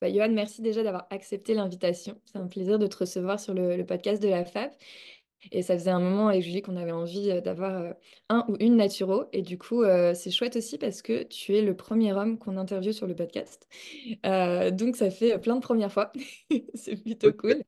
Bah, 0.00 0.12
Johan, 0.12 0.30
merci 0.30 0.62
déjà 0.62 0.82
d'avoir 0.82 1.06
accepté 1.10 1.54
l'invitation. 1.54 2.20
C'est 2.24 2.38
un 2.38 2.46
plaisir 2.46 2.78
de 2.78 2.86
te 2.86 2.96
recevoir 2.98 3.40
sur 3.40 3.54
le, 3.54 3.82
podcast 3.84 4.22
de 4.22 4.28
la 4.28 4.44
FAP. 4.44 4.72
Et 5.52 5.62
ça 5.62 5.74
faisait 5.74 5.90
un 5.90 6.00
moment 6.00 6.28
avec 6.28 6.42
Julie 6.42 6.62
qu'on 6.62 6.76
avait 6.76 6.92
envie 6.92 7.30
euh, 7.30 7.40
d'avoir 7.40 7.76
euh, 7.76 7.92
un 8.28 8.44
ou 8.48 8.56
une 8.58 8.76
naturo. 8.76 9.26
Et 9.32 9.42
du 9.42 9.56
coup, 9.56 9.82
euh, 9.82 10.12
c'est 10.14 10.32
chouette 10.32 10.56
aussi 10.56 10.78
parce 10.78 11.00
que 11.00 11.22
tu 11.22 11.54
es 11.54 11.62
le 11.62 11.76
premier 11.76 12.12
homme 12.12 12.38
qu'on 12.38 12.56
interviewe 12.56 12.92
sur 12.92 13.06
le 13.06 13.14
podcast. 13.14 13.68
donc, 14.24 14.96
ça 14.96 15.10
fait 15.10 15.38
plein 15.38 15.56
de 15.56 15.60
premières 15.60 15.92
fois. 15.92 16.12
c'est 16.74 16.96
plutôt 16.96 17.32
cool. 17.32 17.62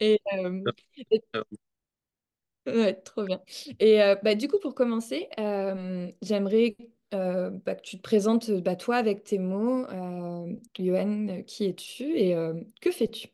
Et, 0.00 0.20
Ouais, 2.66 2.94
trop 2.94 3.24
bien. 3.24 3.42
Et 3.78 3.98
bah, 4.22 4.34
du 4.34 4.48
coup, 4.48 4.58
pour 4.58 4.74
commencer, 4.74 5.28
j'aimerais 6.22 6.76
euh, 7.14 7.50
bah, 7.64 7.74
que 7.74 7.82
tu 7.82 7.96
te 7.96 8.02
présentes 8.02 8.50
bah, 8.50 8.76
toi 8.76 8.96
avec 8.96 9.24
tes 9.24 9.38
mots. 9.38 9.86
Euh, 9.86 10.52
Johan, 10.78 11.42
qui 11.46 11.66
es-tu 11.66 12.04
et 12.16 12.34
euh, 12.34 12.54
que 12.80 12.90
fais-tu? 12.90 13.28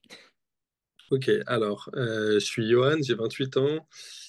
Ok, 1.11 1.29
alors, 1.47 1.91
je 1.95 2.39
suis 2.39 2.71
Johan, 2.71 2.99
j'ai 3.03 3.15
28 3.15 3.57
ans. 3.57 3.87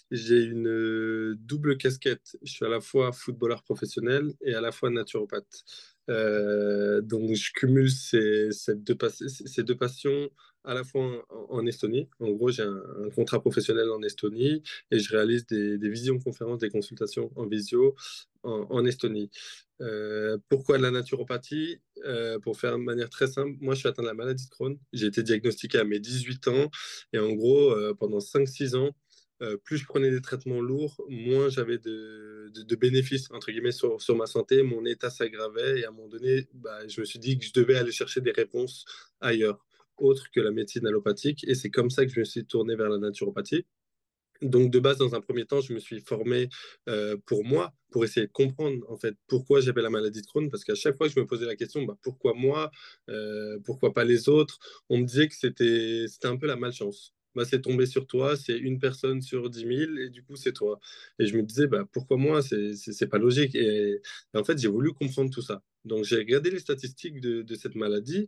J'ai 0.10 0.42
une 0.42 1.36
double 1.36 1.78
casquette. 1.78 2.38
Je 2.42 2.52
suis 2.52 2.66
à 2.66 2.70
la 2.70 2.82
fois 2.82 3.12
footballeur 3.12 3.62
professionnel 3.62 4.34
et 4.42 4.56
à 4.56 4.62
la 4.62 4.72
fois 4.72 4.90
naturopathe. 4.90 5.64
Donc, 7.02 7.34
je 7.34 7.52
cumule 7.54 7.90
ces, 7.90 8.50
deux, 8.76 8.96
passions 9.76 10.30
à 10.64 10.74
la 10.74 10.84
fois 10.84 11.26
en, 11.50 11.66
Estonie. 11.66 12.08
En 12.20 12.32
gros, 12.32 12.52
j'ai 12.52 12.64
un, 12.64 13.10
contrat 13.16 13.40
professionnel 13.40 13.90
en 13.90 14.02
Estonie 14.04 14.62
et 14.92 15.00
je 15.00 15.12
réalise 15.12 15.46
des, 15.48 15.78
des 15.78 15.90
visioconférences, 15.90 16.60
des 16.60 16.70
consultations 16.70 17.32
en 17.36 17.48
visio 17.48 17.96
en, 18.44 18.86
Estonie. 18.86 19.30
Euh, 19.82 20.38
pourquoi 20.50 20.78
la 20.78 20.92
naturopathie? 20.92 21.80
Euh, 22.06 22.40
Pour 22.40 22.60
faire 22.60 22.74
de 22.74 22.84
manière 22.84 23.10
très 23.10 23.28
simple, 23.28 23.56
moi 23.62 23.74
je 23.76 23.80
suis 23.80 23.90
atteint 23.90 24.04
de 24.04 24.08
la 24.08 24.14
maladie 24.14 24.46
de 24.46 24.50
Crohn. 24.50 24.78
J'ai 24.94 25.08
été 25.08 25.24
diagnostiqué 25.24 25.78
à 25.78 25.84
mes 25.84 26.00
18 26.00 26.48
ans 26.48 26.72
et 27.14 27.20
en 27.20 27.32
gros, 27.34 27.72
euh, 27.72 27.94
pendant 27.94 28.20
5-6 28.20 28.76
ans, 28.76 28.92
plus 29.64 29.78
je 29.78 29.86
prenais 29.86 30.12
des 30.12 30.22
traitements 30.22 30.62
lourds, 30.62 31.04
moins 31.10 31.50
j'avais 31.50 31.78
de, 31.78 32.76
bénéfices 32.76 33.30
entre 33.32 33.52
guillemets 33.52 33.72
sur, 33.72 34.00
ma 34.16 34.26
santé. 34.26 34.64
Mon 34.64 34.86
état 34.86 35.10
s'aggravait 35.10 35.80
et 35.80 35.86
à 35.86 35.90
un 35.90 35.92
moment 35.92 36.08
donné, 36.08 36.48
bah, 36.54 36.88
je 36.88 37.02
me 37.02 37.06
suis 37.06 37.20
dit 37.20 37.38
que 37.38 37.46
je 37.46 37.54
devais 37.54 37.76
aller 37.76 37.92
chercher 37.92 38.22
des 38.22 38.32
réponses 38.32 38.86
ailleurs 39.20 39.66
autre 39.98 40.30
que 40.34 40.40
la 40.42 40.52
médecine 40.52 40.86
allopathique. 40.88 41.44
Et 41.48 41.56
c'est 41.56 41.70
comme 41.70 41.90
ça 41.90 42.06
que 42.06 42.12
je 42.12 42.20
me 42.20 42.26
suis 42.26 42.46
tourné 42.46 42.76
vers 42.76 42.90
la 42.90 42.98
naturopathie. 42.98 43.66
Donc 44.42 44.72
de 44.72 44.80
base, 44.80 44.98
dans 44.98 45.14
un 45.14 45.22
premier 45.22 45.46
temps, 45.46 45.62
je 45.62 45.74
me 45.74 45.80
suis 45.80 46.02
formé 46.02 46.50
euh, 46.90 47.16
pour 47.28 47.46
moi, 47.46 47.74
pour 47.92 48.04
essayer 48.04 48.26
de 48.26 48.32
comprendre 48.32 48.84
en 48.90 48.98
fait 48.98 49.16
pourquoi 49.28 49.62
j'avais 49.62 49.84
la 49.84 49.92
maladie 49.92 50.22
de 50.22 50.26
Crohn, 50.26 50.50
parce 50.50 50.64
qu'à 50.64 50.74
chaque 50.74 50.98
fois 50.98 51.08
que 51.08 51.14
je 51.14 51.20
me 51.20 51.28
posais 51.28 51.46
la 51.46 51.56
question, 51.56 51.84
bah, 51.84 51.96
pourquoi 52.02 52.34
moi, 52.34 52.72
euh, 53.10 53.60
pourquoi 53.64 53.94
pas 53.94 54.04
les 54.04 54.30
autres, 54.30 54.58
on 54.90 54.98
me 54.98 55.06
disait 55.06 55.28
que 55.28 55.36
c'était 55.36 56.06
un 56.24 56.38
peu 56.38 56.48
la 56.48 56.56
malchance. 56.56 57.14
Bah, 57.36 57.46
c'est 57.46 57.62
tombé 57.62 57.86
sur 57.86 58.08
toi, 58.08 58.36
c'est 58.36 58.58
une 58.58 58.80
personne 58.80 59.22
sur 59.22 59.50
10 59.50 59.60
000 59.62 59.98
et 59.98 60.10
du 60.10 60.24
coup 60.24 60.36
c'est 60.36 60.52
toi. 60.54 60.80
Et 61.20 61.26
je 61.26 61.38
me 61.38 61.44
disais, 61.44 61.68
bah, 61.68 61.86
pourquoi 61.92 62.18
moi, 62.18 62.42
c'est 62.42 63.08
pas 63.08 63.18
logique. 63.20 63.56
Et, 63.56 64.02
en 64.34 64.44
fait, 64.44 64.58
j'ai 64.58 64.68
voulu 64.68 64.92
comprendre 64.94 65.32
tout 65.32 65.42
ça. 65.42 65.64
Donc 65.86 66.04
j'ai 66.04 66.18
regardé 66.18 66.52
les 66.52 66.60
statistiques 66.60 67.22
de, 67.22 67.42
de 67.42 67.56
cette 67.56 67.76
maladie 67.76 68.28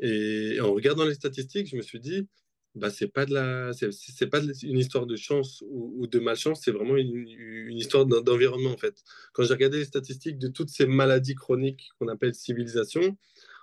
et 0.00 0.58
en 0.60 0.72
regardant 0.72 1.04
les 1.06 1.14
statistiques, 1.14 1.68
je 1.68 1.76
me 1.76 1.82
suis 1.82 2.00
dit, 2.00 2.26
bah, 2.74 2.90
c'est 2.90 3.08
pas 3.08 3.26
de 3.26 3.34
la, 3.34 3.72
c'est 3.72 4.26
pas 4.28 4.40
une 4.62 4.78
histoire 4.78 5.06
de 5.06 5.16
chance 5.16 5.62
ou, 5.68 6.06
de 6.06 6.18
malchance, 6.20 6.62
c'est 6.64 6.70
vraiment 6.70 6.96
une, 6.96 7.16
une 7.16 7.76
histoire 7.76 8.06
d'environnement 8.06 8.70
en 8.70 8.76
fait. 8.76 9.02
Quand 9.32 9.42
j'ai 9.42 9.54
regardé 9.54 9.78
les 9.78 9.84
statistiques 9.84 10.38
de 10.38 10.48
toutes 10.48 10.70
ces 10.70 10.86
maladies 10.86 11.34
chroniques 11.34 11.90
qu'on 11.98 12.08
appelle 12.08 12.34
civilisation, 12.34 13.16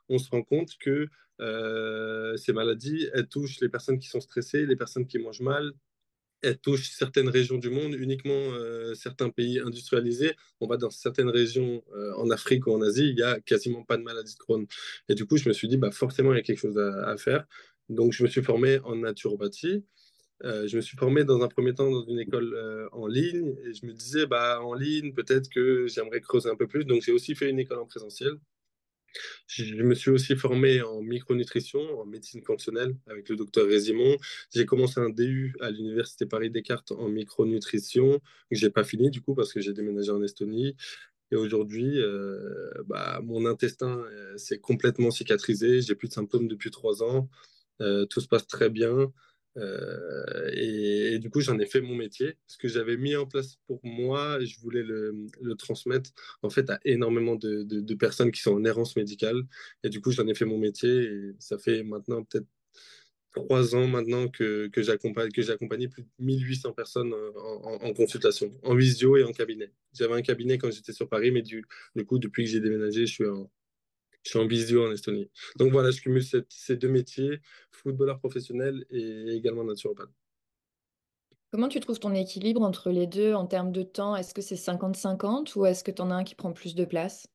on 0.09 0.18
se 0.18 0.29
rend 0.29 0.44
compte 0.44 0.78
que 0.79 1.07
euh, 1.40 2.35
ces 2.38 2.53
maladies, 2.53 3.09
elles 3.13 3.28
touchent 3.28 3.59
les 3.62 3.69
personnes 3.69 4.00
qui 4.00 4.07
sont 4.07 4.22
stressées, 4.22 4.66
les 4.66 4.75
personnes 4.75 5.07
qui 5.07 5.19
mangent 5.19 5.41
mal, 5.41 5.73
elle 6.41 6.57
touche 6.59 6.90
certaines 6.91 7.29
régions 7.29 7.57
du 7.57 7.69
monde, 7.69 7.94
uniquement 7.95 8.34
euh, 8.34 8.94
certains 8.94 9.29
pays 9.29 9.59
industrialisés. 9.59 10.35
On 10.62 10.68
va 10.68 10.78
dans 10.78 10.91
certaines 10.91 11.29
régions 11.29 11.84
euh, 11.95 12.13
en 12.16 12.29
Afrique 12.29 12.68
ou 12.68 12.72
en 12.72 12.81
Asie, 12.81 13.09
il 13.09 13.16
n'y 13.16 13.23
a 13.23 13.40
quasiment 13.40 13.84
pas 13.84 13.97
de 13.97 14.03
maladie 14.03 14.34
de 14.34 14.40
Crohn. 14.40 14.68
Et 15.09 15.16
du 15.16 15.25
coup, 15.25 15.38
je 15.38 15.50
me 15.50 15.53
suis 15.53 15.68
dit, 15.68 15.78
bah, 15.78 15.91
forcément, 15.91 16.34
il 16.34 16.38
y 16.38 16.39
a 16.39 16.44
quelque 16.44 16.59
chose 16.59 16.78
à, 16.78 17.18
faire. 17.18 17.45
Donc, 17.89 18.13
je 18.13 18.24
me 18.24 18.28
suis 18.28 18.44
formé 18.44 18.79
en 18.79 18.95
naturopathie. 18.97 19.84
Je 20.44 20.75
me 20.75 20.81
suis 20.81 20.97
formé 20.97 21.24
dans 21.24 21.41
un 21.41 21.47
premier 21.47 21.74
temps 21.74 21.89
dans 21.89 22.06
une 22.06 22.19
école 22.19 22.89
en 22.91 23.07
ligne 23.07 23.56
et 23.66 23.74
je 23.74 23.85
me 23.88 23.94
disais, 23.94 24.28
bah, 24.28 24.62
en 24.62 24.74
ligne, 24.75 25.13
peut-être 25.13 25.50
que 25.50 25.88
j'aimerais 25.88 26.22
creuser 26.22 26.50
un 26.50 26.56
peu 26.56 26.68
plus. 26.68 26.85
Donc, 26.85 27.01
j'ai 27.01 27.12
aussi 27.12 27.34
fait 27.35 27.50
une 27.50 27.59
école 27.59 27.79
en 27.79 27.88
présentiel. 27.88 28.38
Je 29.48 29.76
me 29.84 29.96
suis 29.96 30.12
aussi 30.12 30.36
formé 30.36 30.82
en 30.82 31.02
micronutrition, 31.02 31.80
en 32.00 32.06
médecine 32.06 32.44
fonctionnelle 32.44 32.96
avec 33.08 33.30
le 33.30 33.36
docteur 33.36 33.68
Résimon. 33.68 34.18
J'ai 34.54 34.66
commencé 34.66 35.00
un 35.00 35.10
DU 35.10 35.56
à 35.62 35.72
l'université 35.72 36.26
Paris-Descartes 36.26 36.92
en 36.92 37.10
micronutrition, 37.10 38.20
que 38.50 38.58
j'ai 38.58 38.70
pas 38.70 38.84
fini 38.84 39.10
du 39.10 39.22
coup 39.22 39.36
parce 39.36 39.54
que 39.54 39.62
j'ai 39.62 39.74
déménagé 39.74 40.12
en 40.12 40.22
Estonie. 40.22 40.76
Et 41.32 41.36
aujourd'hui, 41.36 42.00
euh, 42.00 42.70
bah, 42.86 43.20
mon 43.24 43.46
intestin 43.46 43.98
euh, 43.98 44.38
s'est 44.38 44.60
complètement 44.60 45.12
cicatrisé. 45.12 45.82
J'ai 45.82 45.96
plus 45.96 46.08
de 46.08 46.14
symptômes 46.14 46.48
depuis 46.48 46.72
trois 46.72 47.04
ans. 47.04 47.30
Euh, 47.82 48.06
tout 48.06 48.22
se 48.22 48.28
passe 48.28 48.48
très 48.48 48.70
bien. 48.70 49.12
Euh, 49.57 50.50
et, 50.53 51.19
du 51.19 51.29
coup, 51.29 51.41
j'en 51.41 51.57
ai 51.59 51.66
fait 51.66 51.81
mon 51.81 51.95
métier. 51.95 52.38
Ce 52.47 52.57
que 52.57 52.68
j'avais 52.68 52.97
mis 52.97 53.16
en 53.16 53.25
place 53.25 53.57
pour 53.68 53.79
moi, 53.84 54.40
je 54.44 54.59
voulais 54.59 54.84
le, 54.84 55.28
transmettre 55.57 56.12
en 56.44 56.50
fait 56.50 56.69
à 56.69 56.79
énormément 56.85 57.35
de, 57.35 57.94
personnes 57.95 58.31
qui 58.31 58.41
sont 58.41 58.53
en 58.53 58.66
errance 58.66 58.95
médicale. 58.95 59.44
Et 59.84 59.90
du 59.90 60.01
coup, 60.01 60.12
j'en 60.12 60.28
ai 60.28 60.35
fait 60.35 60.45
mon 60.45 60.59
métier. 60.59 60.90
Et 60.90 61.35
ça 61.40 61.57
fait 61.57 61.84
maintenant 61.84 62.23
peut-être 62.23 62.47
trois 63.31 63.75
ans 63.75 63.88
maintenant 63.88 64.28
que, 64.29 64.68
que 64.68 64.81
j'accompagne 64.81 65.29
que 65.29 65.41
j'accompagne 65.44 65.89
plus 65.89 66.03
de 66.03 66.07
1800 66.19 66.74
personnes 66.74 67.13
en, 67.13 67.74
en, 67.84 67.94
consultation, 67.94 68.51
en 68.63 68.75
visio 68.75 69.18
et 69.18 69.24
en 69.24 69.31
cabinet. 69.31 69.72
J'avais 69.94 70.16
un 70.16 70.22
cabinet 70.22 70.57
quand 70.57 70.72
j'étais 70.72 70.94
sur 70.94 71.07
Paris, 71.09 71.31
mais 71.31 71.44
du, 71.44 71.63
du 71.95 72.06
coup, 72.06 72.19
depuis 72.19 72.45
que 72.45 72.50
j'ai 72.50 72.59
déménagé, 72.59 73.06
je 73.06 73.13
suis 73.13 73.28
en, 73.28 73.50
je 74.28 74.32
suis 74.32 74.40
en 74.40 74.48
visio 74.48 74.86
en 74.86 74.92
Estonie. 74.92 75.32
Donc 75.56 75.72
voilà, 75.72 75.90
je 75.90 76.02
cumule 76.02 76.22
ces 76.50 76.76
deux 76.76 76.90
métiers, 76.90 77.40
footballeur 77.72 78.19
professionnel 78.19 78.86
et 78.90 79.30
également 79.30 79.63
naturopathe. 79.63 80.10
Comment 81.51 81.69
tu 81.69 81.80
trouves 81.80 82.00
ton 82.00 82.13
équilibre 82.13 82.62
entre 82.62 82.90
les 82.90 83.07
deux 83.07 83.34
en 83.34 83.48
termes 83.48 83.72
de 83.72 83.84
temps? 83.84 84.18
Est-ce 84.18 84.34
que 84.34 84.42
c'est 84.42 84.56
50-50 84.56 85.56
ou 85.56 85.66
est-ce 85.66 85.81
que 85.81 85.92
tu 85.92 86.01
en 86.01 86.12
as 86.12 86.16
un 86.16 86.24
qui 86.25 86.36
prend 86.36 86.51
plus 86.51 86.75
de 86.75 86.84
place? 86.84 87.28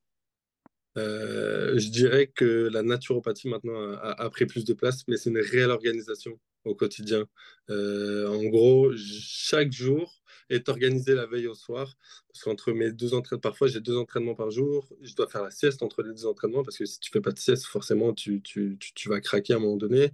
Euh, 0.99 1.79
Je 1.79 1.89
dirais 1.89 2.27
que 2.27 2.69
la 2.71 2.83
naturopathie 2.83 3.49
maintenant 3.49 3.93
a, 3.93 4.29
pris 4.29 4.45
plus 4.45 4.65
de 4.65 4.73
place, 4.73 5.01
mais 5.07 5.17
c'est 5.17 5.31
une 5.31 5.39
réelle 5.39 5.71
organisation 5.71 6.39
au 6.63 6.75
quotidien. 6.75 7.25
Euh, 7.71 8.27
en 8.27 8.43
gros, 8.43 8.91
chaque 8.95 9.71
jour 9.71 10.21
est 10.49 10.69
organisé 10.69 11.15
la 11.15 11.25
veille 11.25 11.47
au 11.47 11.53
soir. 11.53 11.97
Parce 12.27 12.43
qu'entre 12.43 12.71
mes 12.71 12.91
deux 12.91 13.13
entraînements, 13.13 13.41
parfois 13.41 13.67
j'ai 13.67 13.81
deux 13.81 13.97
entraînements 13.97 14.35
par 14.35 14.51
jour. 14.51 14.93
Je 15.01 15.15
dois 15.15 15.27
faire 15.27 15.43
la 15.43 15.51
sieste 15.51 15.83
entre 15.83 16.03
les 16.03 16.13
deux 16.13 16.25
entraînements 16.25 16.63
parce 16.63 16.77
que 16.77 16.85
si 16.85 16.99
tu 16.99 17.11
fais 17.11 17.21
pas 17.21 17.31
de 17.31 17.39
sieste, 17.39 17.65
forcément 17.65 18.13
tu, 18.13 18.41
tu, 18.41 18.77
tu, 18.79 19.09
vas 19.09 19.21
craquer 19.21 19.53
à 19.53 19.57
un 19.57 19.59
moment 19.59 19.77
donné. 19.77 20.11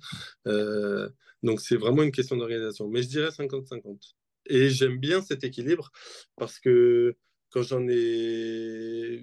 Euh, 0.48 1.10
donc 1.44 1.62
c'est 1.62 1.78
vraiment 1.78 2.04
une 2.04 2.12
question 2.12 2.38
d'organisation. 2.38 2.88
Mais 2.88 3.04
je 3.04 3.10
dirais 3.10 3.30
50-50. 3.30 4.14
Et 4.48 4.70
j'aime 4.70 4.98
bien 4.98 5.22
cet 5.22 5.44
équilibre 5.44 5.92
parce 6.36 6.60
que 6.60 7.16
quand 7.52 7.62
j'en 7.64 7.88
ai. 7.88 9.22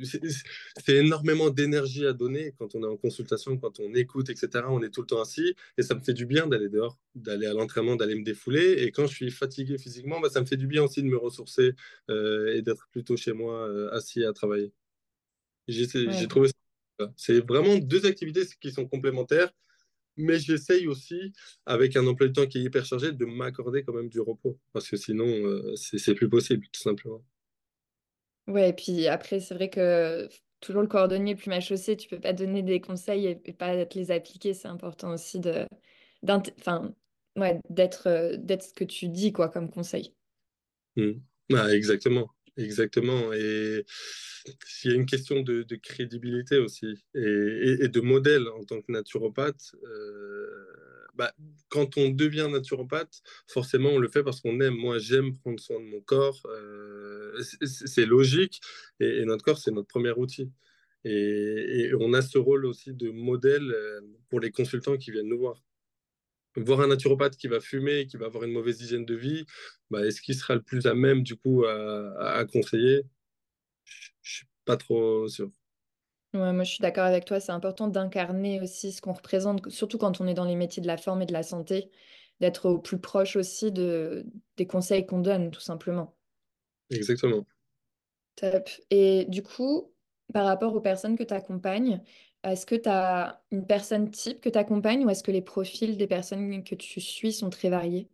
C'est 0.85 0.97
énormément 0.97 1.51
d'énergie 1.51 2.07
à 2.07 2.13
donner 2.13 2.55
quand 2.59 2.75
on 2.75 2.83
est 2.83 2.87
en 2.87 2.97
consultation, 2.97 3.57
quand 3.59 3.81
on 3.81 3.95
écoute, 3.95 4.31
etc. 4.31 4.65
On 4.69 4.83
est 4.83 4.91
tout 4.91 5.03
le 5.03 5.07
temps 5.07 5.21
assis 5.21 5.55
et 5.79 5.83
ça 5.83 5.95
me 5.95 6.01
fait 6.01 6.13
du 6.13 6.27
bien 6.27 6.47
d'aller 6.47 6.69
dehors, 6.69 6.99
d'aller 7.15 7.47
à 7.47 7.55
l'entraînement, 7.55 7.97
d'aller 7.97 8.15
me 8.17 8.25
défouler. 8.25 8.83
Et 8.83 8.91
quand 8.91 9.07
je 9.07 9.15
suis 9.15 9.31
fatigué 9.31 9.79
physiquement, 9.79 10.21
bah, 10.21 10.31
ça 10.31 10.41
me 10.41 10.47
fait 10.47 10.57
du 10.57 10.67
bien 10.67 10.83
aussi 10.85 11.03
de 11.03 11.09
me 11.09 11.17
ressourcer 11.17 11.75
euh, 12.11 12.55
et 12.55 12.63
d'être 12.63 12.89
plutôt 12.91 13.17
chez 13.17 13.33
moi 13.33 13.69
euh, 13.69 13.91
assis 13.93 14.25
à 14.25 14.33
travailler. 14.33 14.73
J'ai 15.69 15.87
trouvé 16.29 16.49
ça. 17.01 17.13
C'est 17.17 17.41
vraiment 17.41 17.77
deux 17.79 18.07
activités 18.07 18.43
qui 18.61 18.71
sont 18.73 18.87
complémentaires 18.87 19.53
mais 20.17 20.39
j'essaye 20.39 20.87
aussi, 20.89 21.33
avec 21.67 21.97
un 21.97 22.07
emploi 22.07 22.27
du 22.29 22.33
temps 22.33 22.47
qui 22.47 22.59
est 22.59 22.63
hyper 22.63 22.85
chargé, 22.85 23.13
de 23.13 23.25
m'accorder 23.27 23.83
quand 23.85 23.93
même 23.93 24.09
du 24.09 24.21
repos, 24.21 24.59
parce 24.73 24.89
que 24.89 24.97
sinon, 24.97 25.27
euh, 25.27 25.75
c'est 25.77 26.15
plus 26.15 26.29
possible, 26.29 26.67
tout 26.73 26.81
simplement. 26.81 27.23
Ouais, 28.49 28.71
et 28.71 28.73
puis 28.73 29.07
après, 29.09 29.41
c'est 29.41 29.55
vrai 29.55 29.71
que 29.71 30.29
toujours 30.61 30.83
le 30.83 30.89
cordonnier 30.89 31.35
plus 31.35 31.51
ma 31.51 31.61
chaussée, 31.61 31.97
tu 31.97 32.09
peux 32.09 32.21
pas 32.21 32.33
donner 32.33 32.63
des 32.63 32.81
conseils 32.81 33.27
et, 33.27 33.53
pas 33.53 33.75
les 33.75 34.11
appliquer. 34.11 34.55
C'est 34.55 34.69
important 34.69 35.13
aussi 35.13 35.41
de, 35.41 35.67
enfin, 36.29 36.95
ouais, 37.37 37.61
d'être, 37.71 38.09
euh, 38.09 38.37
d'être 38.37 38.63
ce 38.63 38.73
que 38.73 38.85
tu 38.85 39.09
dis, 39.09 39.33
quoi, 39.33 39.49
comme 39.49 39.71
conseil. 39.71 40.15
Mmh. 40.97 41.13
Ah, 41.55 41.73
exactement, 41.73 42.29
exactement. 42.57 43.33
Et 43.33 43.85
s'il 44.65 44.91
y 44.91 44.95
a 44.95 44.97
une 44.97 45.07
question 45.07 45.43
de, 45.43 45.65
crédibilité 45.77 46.59
aussi 46.59 47.05
et, 47.15 47.89
de 47.89 48.01
modèle 48.01 48.49
en 48.49 48.65
tant 48.65 48.81
que 48.81 48.93
naturopathe, 48.93 49.75
euh, 49.85 50.96
bah, 51.17 51.33
quand 51.69 51.97
on 51.97 52.11
devient 52.11 52.49
naturopathe, 52.51 53.23
forcément, 53.49 53.91
on 53.91 53.99
le 53.99 54.09
fait 54.09 54.23
parce 54.23 54.41
qu'on 54.41 54.61
aime. 54.61 54.75
Moi, 54.75 54.99
j'aime 54.99 55.37
prendre 55.37 55.59
soin 55.61 55.81
de 55.81 55.85
mon 55.87 56.01
corps. 56.01 56.43
Euh, 56.47 57.41
c'est 57.63 58.07
logique. 58.07 58.61
Et, 59.01 59.25
notre 59.25 59.45
corps, 59.45 59.59
c'est 59.59 59.71
notre 59.71 59.89
premier 59.89 60.13
outil. 60.13 60.51
Et, 61.05 61.91
on 62.01 62.13
a 62.13 62.23
ce 62.23 62.39
rôle 62.39 62.67
aussi 62.67 62.93
de 62.95 63.11
modèle 63.11 63.71
euh, 63.73 64.01
pour 64.29 64.41
les 64.41 64.51
consultants 64.51 64.97
qui 64.97 65.11
viennent 65.11 65.29
nous 65.29 65.39
voir. 65.39 65.63
Voir 66.57 66.81
un 66.81 66.89
naturopathe 66.89 67.37
qui 67.37 67.49
va 67.49 67.61
fumer, 67.61 68.07
qui 68.07 68.17
va 68.17 68.27
avoir 68.27 68.45
une 68.45 68.53
mauvaise 68.53 68.81
hygiène 68.81 69.05
de 69.05 69.15
vie, 69.15 69.45
bah, 69.91 70.07
est-ce 70.07 70.23
qu'il 70.23 70.35
sera 70.35 70.55
le 70.55 70.63
plus 70.63 70.87
à 70.87 70.95
même, 70.95 71.23
du 71.23 71.37
coup, 71.37 71.65
à, 71.67 72.45
conseiller? 72.51 73.03
Je 73.85 74.11
ne 74.11 74.29
suis 74.29 74.47
pas 74.65 74.77
trop 74.77 75.29
sûr 75.29 75.51
moi 76.37 76.65
je 76.65 76.71
suis 76.71 76.83
d'accord 76.83 77.05
avec 77.05 77.25
toi, 77.25 77.41
c'est 77.41 77.53
important 77.53 77.89
d'incarner 77.89 78.61
aussi 78.61 78.93
ce 78.93 79.01
qu'on 79.01 79.13
représente, 79.13 79.69
surtout 79.71 79.99
quand 79.99 80.21
on 80.21 80.27
est 80.27 80.35
dans 80.35 80.45
les 80.45 80.57
métiers 80.57 80.83
de 80.83 80.87
la 80.87 80.97
forme 80.97 81.23
et 81.23 81.27
de 81.27 81.33
la 81.33 81.43
santé, 81.43 81.91
d'être 82.41 82.69
au 82.69 82.79
plus 82.79 82.99
proche 82.99 83.37
aussi 83.37 83.73
de, 83.73 84.27
des 84.57 84.67
conseils 84.67 85.07
qu'on 85.07 85.21
donne, 85.21 85.51
tout 85.51 85.61
simplement. 85.61 86.17
Exactement. 86.91 87.47
Top. 88.37 88.69
Et 88.91 89.25
du 89.29 89.43
coup, 89.43 89.93
par 90.33 90.45
rapport 90.45 90.75
aux 90.75 90.81
personnes 90.81 91.17
que 91.17 91.25
tu 91.25 91.35
accompagnes, 91.35 92.03
est-ce 92.45 92.67
que 92.67 92.75
tu 92.75 92.89
as 92.89 93.43
une 93.51 93.67
personne 93.67 94.11
type 94.11 94.41
que 94.41 94.49
tu 94.49 94.59
accompagnes 94.59 95.05
ou 95.05 95.11
est-ce 95.11 95.23
que 95.23 95.33
les 95.33 95.43
profils 95.43 95.97
des 95.97 96.07
personnes 96.07 96.63
que 96.63 96.75
tu 96.75 97.01
suis 97.01 97.33
sont 97.33 97.51
très 97.51 97.71
variés? 97.71 98.09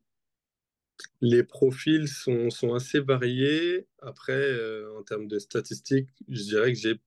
Les 1.21 1.43
profils 1.43 2.09
sont, 2.09 2.51
sont 2.51 2.75
assez 2.75 3.01
variés. 3.01 3.87
Après, 4.01 4.33
euh, 4.33 4.97
en 4.99 5.03
termes 5.03 5.27
de 5.27 5.39
statistiques, 5.39 6.09
je 6.29 6.43
dirais 6.43 6.73
que 6.73 6.79
j'ai 6.79 7.01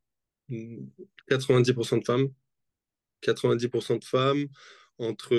90% 0.50 2.00
de 2.00 2.06
femmes. 2.06 2.30
90% 3.24 4.00
de 4.00 4.06
femmes 4.06 4.47
entre, 4.97 5.36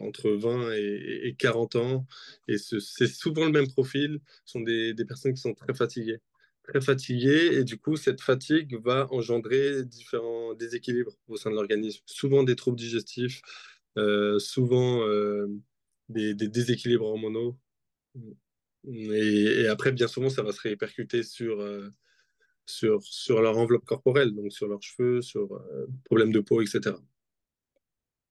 entre 0.00 0.30
20 0.30 0.72
et, 0.72 1.34
40 1.38 1.76
ans. 1.76 2.06
Et 2.48 2.56
c'est 2.58 3.06
souvent 3.06 3.44
le 3.44 3.52
même 3.52 3.68
profil. 3.68 4.20
Ce 4.44 4.52
sont 4.52 4.60
des, 4.60 4.94
personnes 5.06 5.34
qui 5.34 5.40
sont 5.40 5.54
très 5.54 5.74
fatiguées. 5.74 6.18
Très 6.64 6.80
fatiguées. 6.80 7.58
Et 7.58 7.64
du 7.64 7.78
coup, 7.78 7.96
cette 7.96 8.20
fatigue 8.20 8.78
va 8.82 9.06
engendrer 9.12 9.84
différents 9.84 10.54
déséquilibres 10.54 11.16
au 11.28 11.36
sein 11.36 11.50
de 11.50 11.56
l'organisme. 11.56 12.02
Souvent 12.06 12.42
des 12.42 12.56
troubles 12.56 12.78
digestifs, 12.78 13.42
euh, 13.98 14.38
souvent 14.38 15.06
euh, 15.06 15.46
des, 16.08 16.34
déséquilibres 16.34 17.06
hormonaux. 17.06 17.58
Et, 18.84 19.62
et, 19.62 19.66
après, 19.68 19.92
bien 19.92 20.08
souvent, 20.08 20.30
ça 20.30 20.42
va 20.42 20.52
se 20.52 20.60
répercuter 20.60 21.22
sur... 21.22 21.60
Euh, 21.60 21.90
sur, 22.70 23.02
sur 23.02 23.42
leur 23.42 23.58
enveloppe 23.58 23.84
corporelle, 23.84 24.32
donc 24.32 24.52
sur 24.52 24.68
leurs 24.68 24.82
cheveux, 24.82 25.22
sur 25.22 25.52
euh, 25.54 25.86
problèmes 26.04 26.32
de 26.32 26.40
peau, 26.40 26.62
etc. 26.62 26.96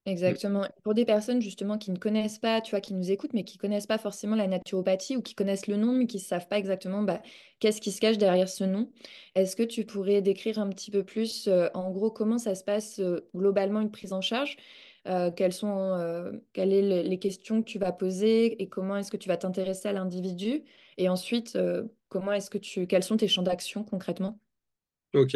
Exactement. 0.06 0.66
Pour 0.84 0.94
des 0.94 1.06
personnes 1.06 1.42
justement 1.42 1.78
qui 1.78 1.92
ne 1.92 1.98
connaissent 1.98 2.40
pas, 2.40 2.62
tu 2.62 2.72
vois, 2.72 2.82
qui 2.82 2.94
nous 2.94 3.12
écoutent, 3.12 3.34
mais 3.34 3.44
qui 3.44 3.58
ne 3.58 3.62
connaissent 3.62 3.86
pas 3.86 3.98
forcément 3.98 4.36
la 4.36 4.48
naturopathie 4.48 5.18
ou 5.18 5.22
qui 5.22 5.36
connaissent 5.36 5.68
le 5.68 5.76
nom, 5.76 5.94
mais 5.94 6.08
qui 6.08 6.18
ne 6.18 6.22
savent 6.22 6.48
pas 6.48 6.58
exactement 6.58 7.04
bah, 7.04 7.22
qu'est-ce 7.60 7.82
qui 7.82 7.92
se 7.92 8.02
cache 8.02 8.18
derrière 8.18 8.50
ce 8.50 8.64
nom, 8.64 8.90
est-ce 9.36 9.56
que 9.56 9.64
tu 9.64 9.86
pourrais 9.86 10.22
décrire 10.22 10.58
un 10.58 10.70
petit 10.70 10.90
peu 10.90 11.04
plus, 11.04 11.48
euh, 11.48 11.68
en 11.74 11.92
gros, 11.92 12.10
comment 12.10 12.38
ça 12.38 12.56
se 12.56 12.64
passe 12.64 13.00
euh, 13.00 13.20
globalement 13.36 13.82
une 13.82 13.92
prise 13.92 14.14
en 14.14 14.22
charge? 14.22 14.58
Quelles 15.36 15.54
sont 15.54 16.32
quelles 16.54 16.72
sont 16.72 17.10
les, 17.10 17.20
questions 17.20 17.64
que 17.64 17.68
tu 17.68 17.80
vas 17.80 17.92
poser 17.92 18.62
et 18.62 18.70
comment 18.70 18.96
est-ce 18.96 19.10
que 19.10 19.18
tu 19.18 19.28
vas 19.28 19.38
t'intéresser 19.38 19.88
à 19.88 19.94
l'individu? 19.94 20.64
Et 20.98 21.10
ensuite 21.10 21.58
Comment 22.10 22.34
est-ce 22.34 22.50
que 22.50 22.84
quels 22.86 23.04
sont 23.04 23.18
tes 23.18 23.28
champs 23.28 23.42
d'action 23.42 23.84
concrètement? 23.84 24.40
Ok. 25.16 25.36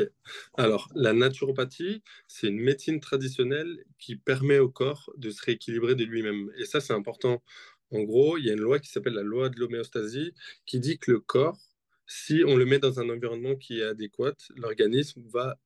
Alors, 0.55 0.89
la 0.93 1.13
naturopathie, 1.13 2.03
c'est 2.27 2.47
une 2.47 2.59
médecine 2.59 2.99
traditionnelle 2.99 3.83
qui 3.97 4.15
permet 4.15 4.59
au 4.59 4.69
corps 4.69 5.11
de 5.17 5.31
se 5.31 5.41
rééquilibrer 5.43 5.95
de 5.95 6.03
lui-même. 6.03 6.51
Et 6.57 6.65
ça, 6.65 6.79
c'est 6.79 6.93
important. 6.93 7.43
En 7.91 8.01
gros, 8.03 8.37
il 8.37 8.45
y 8.45 8.51
a 8.51 8.53
une 8.53 8.59
loi 8.61 8.79
qui 8.79 8.89
s'appelle 8.89 9.13
la 9.13 9.23
loi 9.23 9.49
de 9.49 9.59
l'homéostasie 9.59 10.33
qui 10.67 10.79
dit 10.79 10.99
que 10.99 11.11
le 11.11 11.19
corps, 11.19 11.57
si 12.05 12.43
on 12.45 12.55
le 12.55 12.65
met 12.65 12.77
dans 12.77 12.99
un 12.99 13.09
environnement 13.09 13.55
qui 13.55 13.79
est 13.79 13.83
adéquat, 13.83 14.35
l'organisme 14.55 15.23
va 15.27 15.57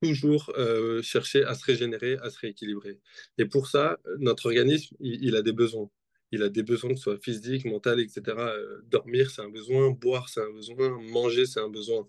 toujours 0.00 0.52
euh, 0.56 1.02
chercher 1.02 1.42
à 1.44 1.54
se 1.54 1.64
régénérer, 1.64 2.18
à 2.22 2.30
se 2.30 2.38
rééquilibrer. 2.38 3.00
Et 3.38 3.46
pour 3.46 3.66
ça, 3.66 3.98
notre 4.18 4.46
organisme, 4.46 4.94
il 5.00 5.34
a 5.34 5.42
des 5.42 5.52
besoins 5.52 5.90
il 6.32 6.42
a 6.42 6.48
des 6.48 6.62
besoins, 6.62 6.90
que 6.90 6.96
ce 6.96 7.02
soit 7.02 7.18
physiques, 7.22 7.64
mentaux, 7.64 7.98
etc. 7.98 8.22
Euh, 8.38 8.82
dormir, 8.86 9.30
c'est 9.30 9.42
un 9.42 9.48
besoin, 9.48 9.90
boire, 9.90 10.28
c'est 10.28 10.40
un 10.40 10.50
besoin, 10.52 11.00
manger, 11.00 11.46
c'est 11.46 11.60
un 11.60 11.68
besoin. 11.68 12.08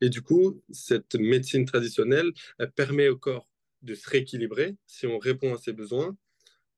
Et 0.00 0.08
du 0.08 0.22
coup, 0.22 0.62
cette 0.70 1.14
médecine 1.14 1.64
traditionnelle, 1.64 2.30
elle 2.58 2.72
permet 2.72 3.08
au 3.08 3.16
corps 3.16 3.48
de 3.82 3.94
se 3.94 4.08
rééquilibrer 4.08 4.76
si 4.86 5.06
on 5.06 5.18
répond 5.18 5.54
à 5.54 5.58
ses 5.58 5.72
besoins 5.72 6.16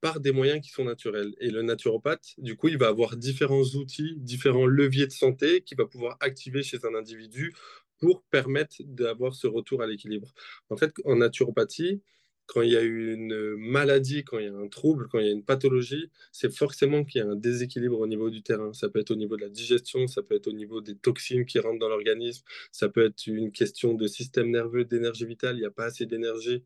par 0.01 0.19
des 0.19 0.31
moyens 0.31 0.61
qui 0.61 0.69
sont 0.69 0.85
naturels. 0.85 1.35
Et 1.39 1.49
le 1.49 1.61
naturopathe, 1.63 2.33
du 2.37 2.55
coup, 2.55 2.67
il 2.67 2.77
va 2.77 2.87
avoir 2.87 3.17
différents 3.17 3.63
outils, 3.63 4.15
différents 4.17 4.65
leviers 4.65 5.07
de 5.07 5.11
santé 5.11 5.61
qu'il 5.61 5.77
va 5.77 5.85
pouvoir 5.85 6.17
activer 6.19 6.63
chez 6.63 6.85
un 6.85 6.93
individu 6.95 7.53
pour 7.99 8.23
permettre 8.23 8.75
d'avoir 8.79 9.33
ce 9.33 9.47
retour 9.47 9.81
à 9.81 9.87
l'équilibre. 9.87 10.33
En 10.69 10.77
fait, 10.77 10.93
en 11.05 11.15
naturopathie, 11.15 12.01
quand 12.47 12.61
il 12.61 12.71
y 12.71 12.77
a 12.77 12.81
une 12.81 13.55
maladie, 13.57 14.23
quand 14.23 14.39
il 14.39 14.45
y 14.45 14.47
a 14.47 14.55
un 14.55 14.67
trouble, 14.69 15.07
quand 15.09 15.19
il 15.19 15.25
y 15.25 15.29
a 15.29 15.33
une 15.33 15.43
pathologie, 15.43 16.09
c'est 16.31 16.51
forcément 16.51 17.03
qu'il 17.03 17.19
y 17.19 17.23
a 17.23 17.27
un 17.27 17.35
déséquilibre 17.35 17.99
au 17.99 18.07
niveau 18.07 18.29
du 18.29 18.41
terrain. 18.41 18.73
Ça 18.73 18.89
peut 18.89 18.99
être 18.99 19.11
au 19.11 19.15
niveau 19.15 19.35
de 19.35 19.41
la 19.41 19.49
digestion, 19.49 20.07
ça 20.07 20.23
peut 20.23 20.35
être 20.35 20.47
au 20.47 20.53
niveau 20.53 20.81
des 20.81 20.95
toxines 20.95 21.45
qui 21.45 21.59
rentrent 21.59 21.79
dans 21.79 21.89
l'organisme, 21.89 22.43
ça 22.71 22.89
peut 22.89 23.05
être 23.05 23.27
une 23.27 23.51
question 23.51 23.93
de 23.93 24.07
système 24.07 24.49
nerveux, 24.49 24.85
d'énergie 24.85 25.25
vitale, 25.25 25.57
il 25.57 25.59
n'y 25.59 25.65
a 25.65 25.71
pas 25.71 25.85
assez 25.85 26.05
d'énergie. 26.05 26.63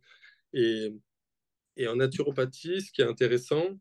Et, 0.54 0.94
en 1.88 1.96
naturopathie, 1.96 2.82
ce 2.82 2.92
qui 2.92 3.02
est 3.02 3.06
intéressant, 3.06 3.80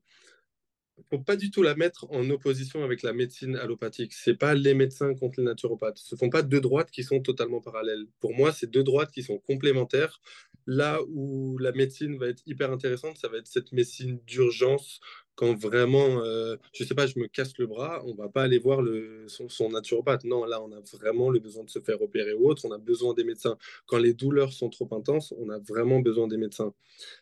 faut 1.09 1.19
pas 1.19 1.37
du 1.37 1.51
tout 1.51 1.63
la 1.63 1.75
mettre 1.75 2.07
en 2.11 2.29
opposition 2.31 2.85
avec 2.85 3.03
la 3.03 3.13
médecine 3.13 3.57
allopathique. 3.57 4.13
C'est 4.13 4.35
pas 4.35 4.55
les 4.55 4.75
médecins 4.75 5.15
contre 5.15 5.41
les 5.41 5.45
naturopathes. 5.47 5.99
Ce 5.99 6.17
sont 6.17 6.31
pas 6.31 6.43
deux 6.43 6.61
droites 6.61 6.91
qui 6.91 7.05
sont 7.05 7.21
totalement 7.21 7.61
parallèles. 7.61 8.07
Pour 8.21 8.35
moi, 8.35 8.53
c'est 8.53 8.71
deux 8.71 8.83
droites 8.83 9.11
qui 9.11 9.23
sont 9.23 9.39
complémentaires. 9.39 10.21
Là 10.67 11.01
où 11.09 11.59
la 11.59 11.73
médecine 11.73 12.19
va 12.19 12.29
être 12.29 12.43
hyper 12.47 12.71
intéressante, 12.71 13.17
ça 13.19 13.29
va 13.29 13.39
être 13.39 13.47
cette 13.47 13.73
médecine 13.73 14.21
d'urgence 14.27 15.01
quand 15.41 15.55
vraiment, 15.55 16.23
euh, 16.23 16.57
je 16.75 16.85
sais 16.85 16.95
pas, 16.95 17.07
je 17.07 17.19
me 17.19 17.27
casse 17.27 17.57
le 17.57 17.67
bras, 17.67 18.03
on 18.05 18.15
va 18.15 18.29
pas 18.29 18.43
aller 18.43 18.59
voir 18.59 18.83
le, 18.83 19.25
son, 19.27 19.71
naturopathe. 19.71 20.25
Non, 20.25 20.45
là, 20.45 20.63
on 20.63 20.71
a 20.71 20.81
vraiment 20.99 21.31
le 21.31 21.39
besoin 21.41 21.65
de 21.65 21.71
se 21.71 21.79
faire 21.79 22.03
opérer 22.03 22.35
ou 22.35 22.47
autre, 22.47 22.67
on 22.67 22.73
a 22.73 22.77
besoin 22.77 23.15
des 23.15 23.25
médecins. 23.25 23.57
Quand 23.87 23.97
les 23.97 24.13
douleurs 24.13 24.53
sont 24.53 24.69
trop 24.69 24.87
intenses, 24.93 25.33
on 25.39 25.49
a 25.49 25.59
vraiment 25.59 26.01
besoin 26.01 26.29
des 26.29 26.37
médecins. 26.37 26.75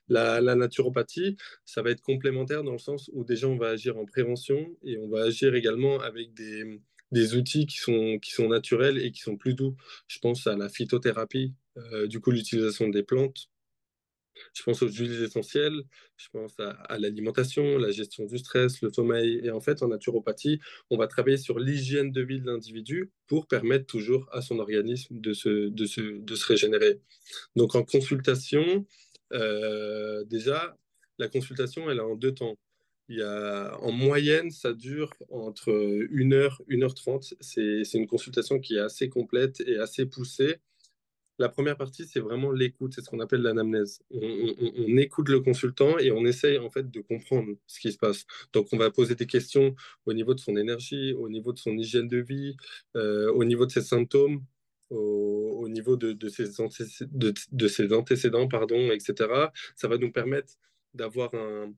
La, 0.08 0.40
la 0.40 0.56
naturopathie, 0.56 1.36
ça 1.64 1.80
va 1.80 1.90
être 1.90 2.02
complémentaire 2.02 2.64
dans 2.64 2.72
le 2.72 2.78
sens 2.78 3.08
où 3.12 3.22
déjà, 3.22 3.46
on 3.46 3.56
va 3.56 3.68
agir 3.68 3.96
en 3.96 4.04
prévention 4.04 4.66
et 4.82 4.98
on 4.98 5.08
va 5.08 5.22
agir 5.22 5.54
également 5.54 6.00
avec 6.00 6.34
des, 6.34 6.80
des 7.12 7.36
outils 7.36 7.66
qui 7.66 7.78
sont, 7.78 8.18
qui 8.20 8.32
sont 8.32 8.48
naturels 8.48 8.98
et 8.98 9.12
qui 9.12 9.20
sont 9.20 9.36
plus 9.36 9.54
doux. 9.54 9.76
Je 10.08 10.18
pense 10.18 10.48
à 10.48 10.56
la 10.56 10.68
phytothérapie, 10.68 11.54
euh, 11.76 12.08
du 12.08 12.18
coup, 12.18 12.32
l'utilisation 12.32 12.88
des 12.88 13.04
plantes 13.04 13.48
je 14.54 14.62
pense 14.62 14.82
aux 14.82 14.88
huiles 14.88 15.22
essentielles, 15.22 15.82
je 16.16 16.28
pense 16.32 16.58
à, 16.58 16.98
l'alimentation, 16.98 17.78
la 17.78 17.90
gestion 17.90 18.24
du 18.26 18.38
stress, 18.38 18.80
le 18.82 18.92
sommeil. 18.92 19.40
Et 19.44 19.50
en 19.50 19.60
fait, 19.60 19.82
en 19.82 19.88
naturopathie, 19.88 20.60
on 20.90 20.96
va 20.96 21.06
travailler 21.06 21.36
sur 21.36 21.58
l'hygiène 21.58 22.12
de 22.12 22.22
vie 22.22 22.40
de 22.40 22.46
l'individu 22.46 23.10
pour 23.26 23.46
permettre 23.46 23.86
toujours 23.86 24.28
à 24.32 24.42
son 24.42 24.58
organisme 24.58 25.20
de 25.20 25.32
se, 25.32 25.68
de 25.68 25.86
se, 25.86 26.00
de 26.00 26.34
se 26.34 26.46
régénérer. 26.46 27.00
Donc 27.56 27.74
en 27.74 27.82
consultation, 27.84 28.86
euh, 29.32 30.24
déjà, 30.24 30.76
la 31.18 31.28
consultation, 31.28 31.90
elle 31.90 31.98
est 31.98 32.00
en 32.00 32.16
deux 32.16 32.32
temps. 32.34 32.56
Il 33.08 33.18
y 33.18 33.22
a, 33.22 33.76
en 33.80 33.90
moyenne, 33.90 34.50
ça 34.50 34.72
dure 34.74 35.14
entre 35.30 35.72
1 36.12 36.32
heure, 36.32 36.60
1 36.70 36.82
heure 36.82 36.94
30. 36.94 37.34
C'est 37.40 37.94
une 37.94 38.06
consultation 38.06 38.60
qui 38.60 38.76
est 38.76 38.80
assez 38.80 39.08
complète 39.08 39.60
et 39.66 39.78
assez 39.78 40.06
poussée. 40.06 40.58
La 41.38 41.48
première 41.48 41.76
partie, 41.76 42.04
c'est 42.04 42.18
vraiment 42.18 42.50
l'écoute, 42.50 42.94
c'est 42.94 43.00
ce 43.00 43.08
qu'on 43.08 43.20
appelle 43.20 43.42
l'anamnèse. 43.42 44.00
On, 44.10 44.96
écoute 44.96 45.28
le 45.28 45.38
consultant 45.40 45.96
et 45.98 46.10
on 46.10 46.24
essaye 46.24 46.58
en 46.58 46.68
fait 46.68 46.90
de 46.90 47.00
comprendre 47.00 47.52
ce 47.68 47.78
qui 47.78 47.92
se 47.92 47.98
passe. 47.98 48.26
Donc, 48.52 48.66
on 48.72 48.76
va 48.76 48.90
poser 48.90 49.14
des 49.14 49.26
questions 49.26 49.76
au 50.06 50.12
niveau 50.12 50.34
de 50.34 50.40
son 50.40 50.56
énergie, 50.56 51.12
au 51.12 51.28
niveau 51.28 51.52
de 51.52 51.58
son 51.58 51.78
hygiène 51.78 52.08
de 52.08 52.18
vie, 52.18 52.56
euh, 52.96 53.30
au 53.32 53.44
niveau 53.44 53.66
de 53.66 53.70
ses 53.70 53.82
symptômes, 53.82 54.44
au, 54.90 55.68
niveau 55.68 55.96
de, 55.96 56.28
ses 56.28 56.46
de, 57.12 57.68
ses 57.68 57.92
antécédents, 57.92 58.48
pardon, 58.48 58.90
etc. 58.90 59.14
Ça 59.76 59.86
va 59.86 59.98
nous 59.98 60.10
permettre 60.10 60.54
d'avoir 60.94 61.30
un, 61.34 61.72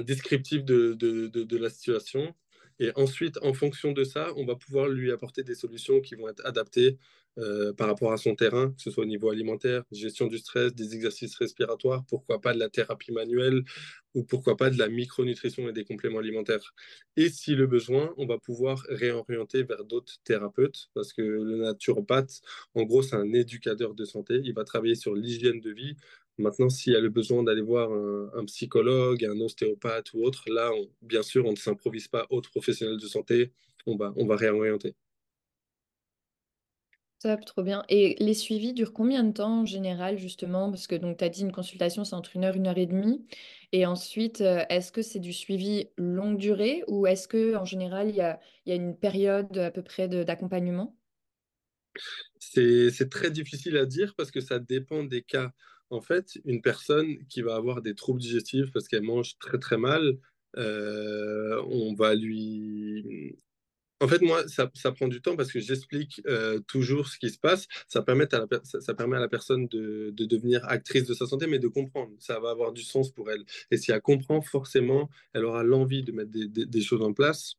descriptif 0.00 0.64
de, 0.64 0.94
de, 0.94 1.26
de, 1.26 1.56
la 1.56 1.68
situation. 1.68 2.34
Et 2.78 2.92
ensuite, 2.96 3.38
en 3.42 3.52
fonction 3.52 3.92
de 3.92 4.04
ça, 4.04 4.32
on 4.36 4.46
va 4.46 4.56
pouvoir 4.56 4.88
lui 4.88 5.10
apporter 5.12 5.42
des 5.42 5.54
solutions 5.54 6.00
qui 6.00 6.14
vont 6.14 6.28
être 6.28 6.44
adaptées 6.46 6.98
euh, 7.38 7.72
par 7.72 7.88
rapport 7.88 8.12
à 8.12 8.16
son 8.16 8.34
terrain, 8.34 8.70
que 8.72 8.82
ce 8.82 8.90
soit 8.90 9.04
au 9.04 9.06
niveau 9.06 9.30
alimentaire, 9.30 9.84
gestion 9.90 10.26
du 10.26 10.38
stress, 10.38 10.74
des 10.74 10.94
exercices 10.94 11.34
respiratoires, 11.36 12.04
pourquoi 12.08 12.40
pas 12.40 12.52
de 12.54 12.58
la 12.58 12.68
thérapie 12.68 13.12
manuelle 13.12 13.62
ou 14.14 14.24
pourquoi 14.24 14.56
pas 14.56 14.68
de 14.68 14.78
la 14.78 14.88
micronutrition 14.88 15.68
et 15.68 15.72
des 15.72 15.84
compléments 15.84 16.18
alimentaires. 16.18 16.74
Et 17.16 17.30
si 17.30 17.54
le 17.54 17.66
besoin, 17.66 18.12
on 18.18 18.26
va 18.26 18.38
pouvoir 18.38 18.84
réorienter 18.88 19.62
vers 19.62 19.84
d'autres 19.84 20.18
thérapeutes 20.24 20.90
parce 20.94 21.12
que 21.12 21.22
le 21.22 21.56
naturopathe, 21.56 22.42
en 22.74 22.82
gros, 22.82 23.02
c'est 23.02 23.16
un 23.16 23.32
éducateur 23.32 23.94
de 23.94 24.04
santé. 24.04 24.40
Il 24.44 24.52
va 24.54 24.64
travailler 24.64 24.94
sur 24.94 25.14
l'hygiène 25.14 25.60
de 25.60 25.70
vie, 25.70 25.96
Maintenant, 26.38 26.70
s'il 26.70 26.94
y 26.94 26.96
a 26.96 27.00
le 27.00 27.10
besoin 27.10 27.42
d'aller 27.42 27.60
voir 27.60 27.90
un, 27.92 28.44
psychologue, 28.46 29.24
un 29.24 29.38
ostéopathe 29.40 30.14
ou 30.14 30.24
autre, 30.24 30.44
là, 30.50 30.70
bien 31.02 31.22
sûr, 31.22 31.44
on 31.46 31.52
ne 31.52 31.56
s'improvise 31.56 32.08
pas 32.08 32.26
autre 32.30 32.50
professionnel 32.50 32.96
de 32.98 33.06
santé, 33.06 33.52
on 33.86 33.96
va, 33.96 34.12
on 34.16 34.26
va 34.26 34.36
réorienter. 34.36 34.94
Trop 37.46 37.62
bien. 37.62 37.84
Et 37.88 38.16
les 38.18 38.34
suivis 38.34 38.72
durent 38.72 38.92
combien 38.92 39.22
de 39.22 39.32
temps 39.32 39.60
en 39.60 39.66
général, 39.66 40.18
justement? 40.18 40.70
Parce 40.70 40.86
que 40.88 40.96
tu 40.96 41.24
as 41.24 41.28
dit 41.28 41.42
une 41.42 41.52
consultation, 41.52 42.04
c'est 42.04 42.16
entre 42.16 42.34
une 42.34 42.44
heure, 42.44 42.56
une 42.56 42.66
heure 42.66 42.78
et 42.78 42.86
demie. 42.86 43.24
Et 43.70 43.86
ensuite, 43.86 44.40
euh, 44.40 44.64
est-ce 44.68 44.90
que 44.90 45.02
c'est 45.02 45.20
du 45.20 45.32
suivi 45.32 45.88
longue 45.96 46.36
durée 46.36 46.82
ou 46.88 47.06
est-ce 47.06 47.28
qu'en 47.28 47.64
général, 47.64 48.08
il 48.08 48.16
y 48.16 48.20
a, 48.20 48.40
y 48.66 48.72
a 48.72 48.74
une 48.74 48.96
période 48.96 49.56
à 49.56 49.70
peu 49.70 49.82
près 49.82 50.08
d'accompagnement? 50.08 50.96
C'est 52.38 53.08
très 53.10 53.30
difficile 53.30 53.76
à 53.76 53.86
dire 53.86 54.14
parce 54.16 54.30
que 54.30 54.40
ça 54.40 54.58
dépend 54.58 55.04
des 55.04 55.22
cas. 55.22 55.52
En 55.90 56.00
fait, 56.00 56.38
une 56.44 56.62
personne 56.62 57.24
qui 57.28 57.42
va 57.42 57.54
avoir 57.54 57.82
des 57.82 57.94
troubles 57.94 58.20
digestifs 58.20 58.72
parce 58.72 58.88
qu'elle 58.88 59.02
mange 59.02 59.38
très 59.38 59.58
très 59.58 59.76
mal, 59.76 60.18
euh, 60.56 61.62
on 61.68 61.94
va 61.94 62.14
lui... 62.14 63.36
En 64.02 64.08
fait, 64.08 64.20
moi, 64.20 64.42
ça, 64.48 64.66
prend 64.90 65.06
du 65.06 65.22
temps 65.22 65.36
parce 65.36 65.52
que 65.52 65.60
j'explique 65.60 66.20
euh, 66.26 66.58
toujours 66.66 67.06
ce 67.06 67.18
qui 67.18 67.30
se 67.30 67.38
passe. 67.38 67.68
Ça 67.86 68.02
permet 68.02 68.26
à 68.34 68.40
la, 68.40 69.28
personne 69.28 69.68
de, 69.68 70.10
devenir 70.10 70.64
actrice 70.68 71.06
de 71.06 71.14
sa 71.14 71.24
santé, 71.26 71.46
mais 71.46 71.60
de 71.60 71.68
comprendre. 71.68 72.12
Ça 72.18 72.40
va 72.40 72.50
avoir 72.50 72.72
du 72.72 72.82
sens 72.82 73.12
pour 73.12 73.30
elle. 73.30 73.44
Et 73.70 73.76
si 73.76 73.92
elle 73.92 74.00
comprend, 74.00 74.42
forcément, 74.42 75.08
elle 75.34 75.44
aura 75.44 75.62
l'envie 75.62 76.02
de 76.02 76.10
mettre 76.10 76.32
des 76.32 76.80
choses 76.80 77.02
en 77.02 77.12
place. 77.12 77.54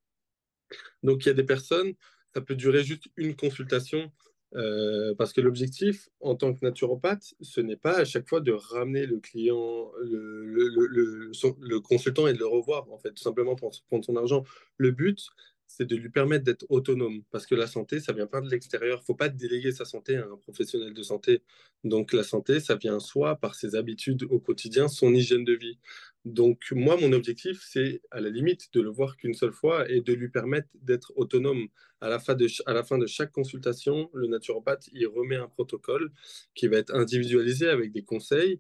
Donc, 1.02 1.26
il 1.26 1.30
y 1.30 1.32
a 1.32 1.34
des 1.34 1.46
personnes, 1.46 1.94
ça 2.36 2.42
peut 2.42 2.56
durer 2.56 2.84
juste 2.84 3.06
une 3.16 3.38
consultation 3.38 4.12
euh, 4.56 5.16
parce 5.16 5.34
que 5.34 5.42
l'objectif, 5.42 6.10
en 6.20 6.36
tant 6.36 6.54
que 6.54 6.60
naturopathe, 6.64 7.34
ce 7.42 7.60
n'est 7.60 7.78
pas 7.78 8.00
à 8.00 8.06
chaque 8.06 8.28
fois 8.28 8.40
de 8.40 8.52
ramener 8.52 9.06
le 9.06 9.20
client, 9.20 9.92
le, 10.04 10.46
le, 10.46 11.32
le, 11.60 11.80
consultant 11.80 12.28
et 12.28 12.34
de 12.34 12.38
le 12.38 12.46
revoir, 12.46 12.92
en 12.92 13.00
fait, 13.00 13.12
tout 13.12 13.24
simplement 13.24 13.56
pour 13.56 13.72
prendre 13.88 14.06
son 14.06 14.16
argent. 14.16 14.44
Le 14.78 14.92
but, 14.92 15.28
c'est 15.76 15.86
de 15.86 15.96
lui 15.96 16.10
permettre 16.10 16.44
d'être 16.44 16.68
autonome, 16.70 17.24
parce 17.32 17.48
que 17.48 17.56
la 17.56 17.66
santé, 17.66 18.00
ça 18.00 18.14
vient 18.14 18.28
pas 18.28 18.42
de 18.42 18.50
l'extérieur. 18.50 19.00
Il 19.00 19.02
ne 19.02 19.06
faut 19.06 19.16
pas 19.16 19.30
déléguer 19.30 19.72
sa 19.72 19.86
santé 19.86 20.18
à 20.18 20.26
un 20.26 20.38
professionnel 20.38 20.94
de 20.94 21.02
santé. 21.02 21.42
Donc 21.84 22.14
la 22.14 22.22
santé, 22.22 22.60
ça 22.60 22.76
vient 22.76 23.00
soit 23.00 23.38
par 23.38 23.56
ses 23.56 23.76
habitudes 23.76 24.24
au 24.30 24.40
quotidien, 24.40 24.88
son 24.88 25.12
hygiène 25.16 25.44
de 25.44 25.54
vie. 25.54 25.80
Donc 26.26 26.72
moi, 26.74 26.96
mon 27.02 27.12
objectif, 27.12 27.66
c'est 27.68 28.02
à 28.12 28.22
la 28.22 28.30
limite 28.30 28.72
de 28.74 28.82
le 28.82 28.90
voir 28.92 29.18
qu'une 29.18 29.34
seule 29.34 29.52
fois 29.52 29.90
et 29.90 30.02
de 30.02 30.14
lui 30.14 30.30
permettre 30.30 30.70
d'être 30.76 31.12
autonome. 31.16 31.68
À 32.02 32.10
la, 32.10 32.20
fin 32.20 32.36
de, 32.36 32.48
à 32.68 32.74
la 32.74 32.84
fin 32.84 33.00
de 33.00 33.08
chaque 33.08 33.32
consultation, 33.32 34.12
le 34.14 34.28
naturopathe, 34.28 34.90
il 34.94 35.08
remet 35.08 35.38
un 35.38 35.48
protocole 35.48 36.12
qui 36.54 36.68
va 36.68 36.78
être 36.78 36.94
individualisé 36.94 37.68
avec 37.68 37.92
des 37.92 38.04
conseils. 38.04 38.60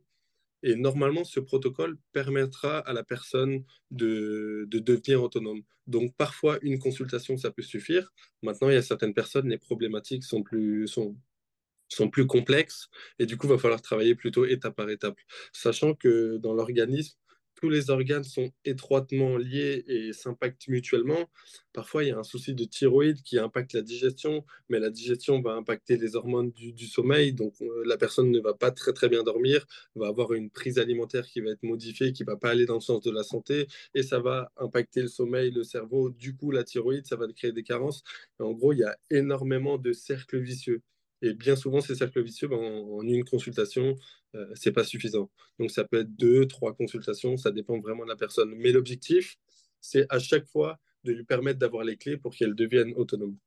Et 0.63 0.75
normalement, 0.75 1.23
ce 1.23 1.39
protocole 1.39 1.97
permettra 2.13 2.79
à 2.79 2.93
la 2.93 3.03
personne 3.03 3.63
de, 3.91 4.65
de, 4.69 4.79
devenir 4.79 5.21
autonome. 5.21 5.61
Donc, 5.87 6.15
parfois, 6.15 6.57
une 6.61 6.79
consultation, 6.79 7.37
ça 7.37 7.51
peut 7.51 7.61
suffire. 7.61 8.11
Maintenant, 8.41 8.69
il 8.69 8.75
y 8.75 8.77
a 8.77 8.81
certaines 8.81 9.13
personnes, 9.13 9.49
les 9.49 9.57
problématiques 9.57 10.23
sont 10.23 10.41
plus, 10.41 10.87
sont 10.87 12.09
plus 12.09 12.25
complexes 12.25 12.89
et 13.19 13.25
du 13.25 13.37
coup, 13.37 13.47
il 13.47 13.51
va 13.51 13.57
falloir 13.57 13.81
travailler 13.81 14.15
plutôt 14.15 14.45
étape 14.45 14.75
par 14.75 14.89
étape. 14.89 15.17
Sachant 15.51 15.93
que 15.93 16.37
dans 16.37 16.53
l'organisme, 16.53 17.17
tous 17.63 17.69
les 17.69 17.89
organes 17.89 18.25
sont 18.25 18.51
étroitement 18.65 19.37
liés 19.37 19.85
et 19.87 20.11
s'impactent 20.11 20.67
mutuellement. 20.67 21.29
Parfois, 21.71 22.03
il 22.03 22.09
y 22.09 22.11
a 22.11 22.17
un 22.17 22.23
souci 22.23 22.53
de 22.53 22.65
thyroïde 22.65 23.21
qui 23.21 23.39
impacte 23.39 23.71
la 23.71 23.81
digestion, 23.81 24.43
mais 24.67 24.79
la 24.79 24.89
digestion 24.89 25.41
va 25.41 25.53
impacter 25.53 25.95
les 25.95 26.17
hormones 26.17 26.51
du, 26.51 26.87
sommeil. 26.87 27.31
Donc, 27.31 27.53
euh, 27.61 27.83
la 27.85 27.95
personne 27.95 28.31
ne 28.31 28.39
va 28.41 28.53
pas 28.53 28.71
très, 28.71 28.91
très 28.91 29.07
bien 29.07 29.23
dormir, 29.23 29.65
va 29.95 30.07
avoir 30.09 30.33
une 30.33 30.49
prise 30.49 30.77
alimentaire 30.77 31.25
qui 31.25 31.39
va 31.39 31.51
être 31.51 31.63
modifiée, 31.63 32.11
qui 32.11 32.23
ne 32.23 32.25
va 32.25 32.35
pas 32.35 32.49
aller 32.49 32.65
dans 32.65 32.75
le 32.75 32.81
sens 32.81 33.01
de 33.01 33.11
la 33.11 33.23
santé, 33.23 33.67
et 33.93 34.03
ça 34.03 34.19
va 34.19 34.51
impacter 34.57 35.01
le 35.01 35.07
sommeil, 35.07 35.51
le 35.51 35.63
cerveau. 35.63 36.09
Du 36.09 36.35
coup, 36.35 36.51
la 36.51 36.65
thyroïde, 36.65 37.07
ça 37.07 37.15
va 37.15 37.27
créer 37.31 37.53
des 37.53 37.63
carences. 37.63 38.03
en 38.39 38.51
gros, 38.51 38.73
il 38.73 38.79
y 38.79 38.83
a 38.83 38.97
énormément 39.09 39.77
de 39.77 39.93
cercles 39.93 40.39
vicieux. 40.39 40.81
Et 41.23 41.33
bien 41.33 41.55
souvent, 41.55 41.79
ces 41.79 41.95
cercles 41.95 42.21
vicieux, 42.21 42.49
ben, 42.49 42.57
en, 42.57 43.01
une 43.03 43.23
consultation, 43.23 43.95
euh, 44.35 44.51
c'est 44.55 44.71
pas 44.71 44.83
suffisant. 44.83 45.29
Donc, 45.59 45.71
ça 45.71 45.83
peut 45.83 46.01
être 46.01 46.15
deux, 46.15 46.47
trois 46.47 46.73
consultations, 46.73 47.37
ça 47.37 47.51
dépend 47.51 47.79
vraiment 47.79 48.03
de 48.03 48.09
la 48.09 48.15
personne. 48.15 48.53
Mais 48.55 48.71
l'objectif, 48.71 49.37
c'est 49.81 50.05
à 50.09 50.19
chaque 50.19 50.47
fois 50.47 50.79
de 51.03 51.11
lui 51.11 51.23
permettre 51.23 51.59
d'avoir 51.59 51.83
les 51.83 51.97
clés 51.97 52.17
pour 52.17 52.33
qu'elle 52.33 52.55
devienne 52.55 52.93
autonome. 52.95 53.37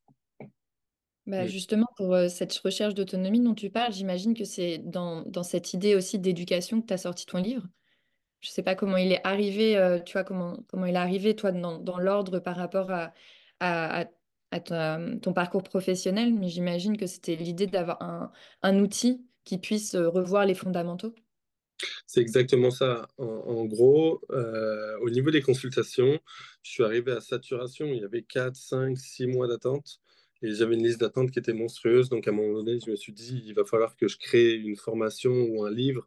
Bah 1.27 1.47
justement, 1.47 1.89
pour 1.97 2.15
euh, 2.15 2.29
cette 2.29 2.57
recherche 2.59 2.95
d'autonomie 2.95 3.41
dont 3.41 3.55
tu 3.55 3.69
parles, 3.69 3.93
j'imagine 3.93 4.35
que 4.35 4.45
c'est 4.45 4.79
dans, 4.79 5.23
dans, 5.23 5.43
cette 5.43 5.75
idée 5.75 5.97
aussi 5.97 6.21
d'éducation 6.21 6.81
que 6.81 6.87
tu 6.87 6.95
as 6.95 6.99
sorti 6.99 7.27
ton 7.27 7.39
livre. 7.39 7.67
Je 8.41 8.51
ne 8.51 8.53
sais 8.53 8.63
pas 8.63 8.77
comment 8.77 8.97
il 8.97 9.11
est 9.11 9.27
arrivé, 9.27 9.77
euh, 9.77 9.99
tu 9.99 10.13
vois, 10.13 10.23
comment, 10.23 10.57
comment 10.69 10.87
il 10.87 10.95
est 10.95 10.99
arrivé, 10.99 11.35
toi, 11.35 11.51
dans, 11.51 11.81
dans 11.81 11.99
l'ordre 11.99 12.39
par 12.39 12.55
rapport 12.55 12.93
à, 12.93 13.13
à, 13.59 14.07
à 14.53 14.61
ton 14.61 15.33
parcours 15.35 15.65
professionnel, 15.65 16.33
mais 16.33 16.49
j'imagine 16.49 16.97
que 16.97 17.07
c'était 17.07 17.35
l'idée 17.35 17.67
d'avoir 17.67 18.01
un, 18.03 18.31
un, 18.63 18.79
outil 18.79 19.27
qui 19.47 19.57
puisse 19.57 19.95
euh, 19.95 20.11
revoir 20.11 20.45
les 20.45 20.55
fondamentaux. 20.55 21.15
C'est 22.07 22.21
exactement 22.21 22.71
ça. 22.71 23.09
En, 23.19 23.65
gros, 23.65 24.21
euh, 24.31 24.99
au 25.01 25.11
niveau 25.11 25.31
des 25.31 25.43
consultations, 25.43 26.19
je 26.63 26.71
suis 26.71 26.83
arrivé 26.83 27.13
à 27.13 27.21
saturation. 27.21 27.87
Il 27.87 28.01
y 28.01 28.05
avait 28.05 28.23
4, 28.23 28.55
5, 28.57 28.99
6 28.99 29.27
mois 29.27 29.47
d'attente. 29.47 30.01
Et 30.43 30.53
j'avais 30.55 30.75
une 30.75 30.83
liste 30.83 31.01
d'attente 31.01 31.31
qui 31.31 31.39
était 31.39 31.53
monstrueuse. 31.53 32.09
Donc, 32.09 32.29
à 32.29 32.31
un 32.31 32.35
moment 32.35 32.63
donné, 32.63 32.79
je 32.85 32.91
me 32.91 32.97
suis 32.97 33.13
dit, 33.13 33.43
il 33.47 33.55
va 33.55 33.65
falloir 33.65 33.97
que 33.97 34.09
je 34.09 34.19
crée 34.19 34.55
une 34.55 34.77
formation 34.77 35.33
ou 35.33 35.65
un 35.65 35.71
livre 35.71 36.07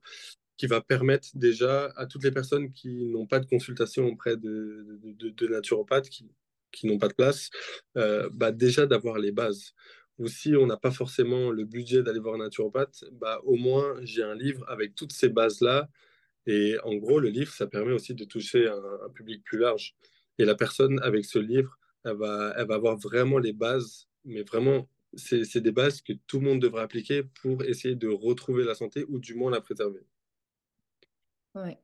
qui 0.57 0.67
va 0.67 0.81
permettre 0.81 1.29
déjà 1.35 1.85
à 1.95 2.05
toutes 2.05 2.23
les 2.23 2.31
personnes 2.31 2.71
qui 2.73 3.05
n'ont 3.05 3.27
pas 3.27 3.39
de 3.39 3.45
consultation 3.45 4.07
auprès 4.07 4.37
de, 4.37 4.99
de, 5.03 5.47
naturopathes, 5.47 6.09
qui, 6.09 6.29
qui 6.71 6.87
n'ont 6.87 6.97
pas 6.97 7.07
de 7.07 7.13
place, 7.13 7.49
euh, 7.97 8.29
bah 8.33 8.51
déjà 8.51 8.85
d'avoir 8.85 9.19
les 9.19 9.31
bases. 9.31 9.73
Ou 10.19 10.27
si 10.27 10.55
on 10.55 10.67
n'a 10.67 10.77
pas 10.77 10.91
forcément 10.91 11.49
le 11.49 11.63
budget 11.63 12.03
d'aller 12.03 12.19
voir 12.19 12.35
un 12.35 12.39
naturopathe, 12.39 13.05
bah 13.13 13.39
au 13.45 13.55
moins 13.55 13.95
j'ai 14.03 14.23
un 14.23 14.35
livre 14.35 14.65
avec 14.69 14.93
toutes 14.95 15.13
ces 15.13 15.29
bases-là. 15.29 15.89
Et 16.47 16.77
en 16.83 16.95
gros, 16.95 17.19
le 17.19 17.29
livre, 17.29 17.53
ça 17.53 17.67
permet 17.67 17.93
aussi 17.93 18.15
de 18.15 18.25
toucher 18.25 18.67
un, 18.67 19.09
public 19.13 19.43
plus 19.43 19.59
large. 19.59 19.95
Et 20.37 20.45
la 20.45 20.55
personne 20.55 20.99
avec 21.03 21.25
ce 21.25 21.39
livre, 21.39 21.77
elle 22.03 22.17
va, 22.17 22.53
elle 22.57 22.67
va 22.67 22.75
avoir 22.75 22.97
vraiment 22.97 23.39
les 23.39 23.53
bases, 23.53 24.07
mais 24.25 24.43
vraiment, 24.43 24.89
c'est 25.15 25.61
des 25.61 25.71
bases 25.71 26.01
que 26.01 26.13
tout 26.27 26.39
le 26.39 26.45
monde 26.45 26.61
devrait 26.61 26.83
appliquer 26.83 27.23
pour 27.23 27.63
essayer 27.63 27.95
de 27.95 28.07
retrouver 28.07 28.63
la 28.63 28.75
santé 28.75 29.05
ou 29.09 29.19
du 29.19 29.35
moins 29.35 29.51
la 29.51 29.61
préserver. 29.61 30.01
Ouais. 31.55 31.77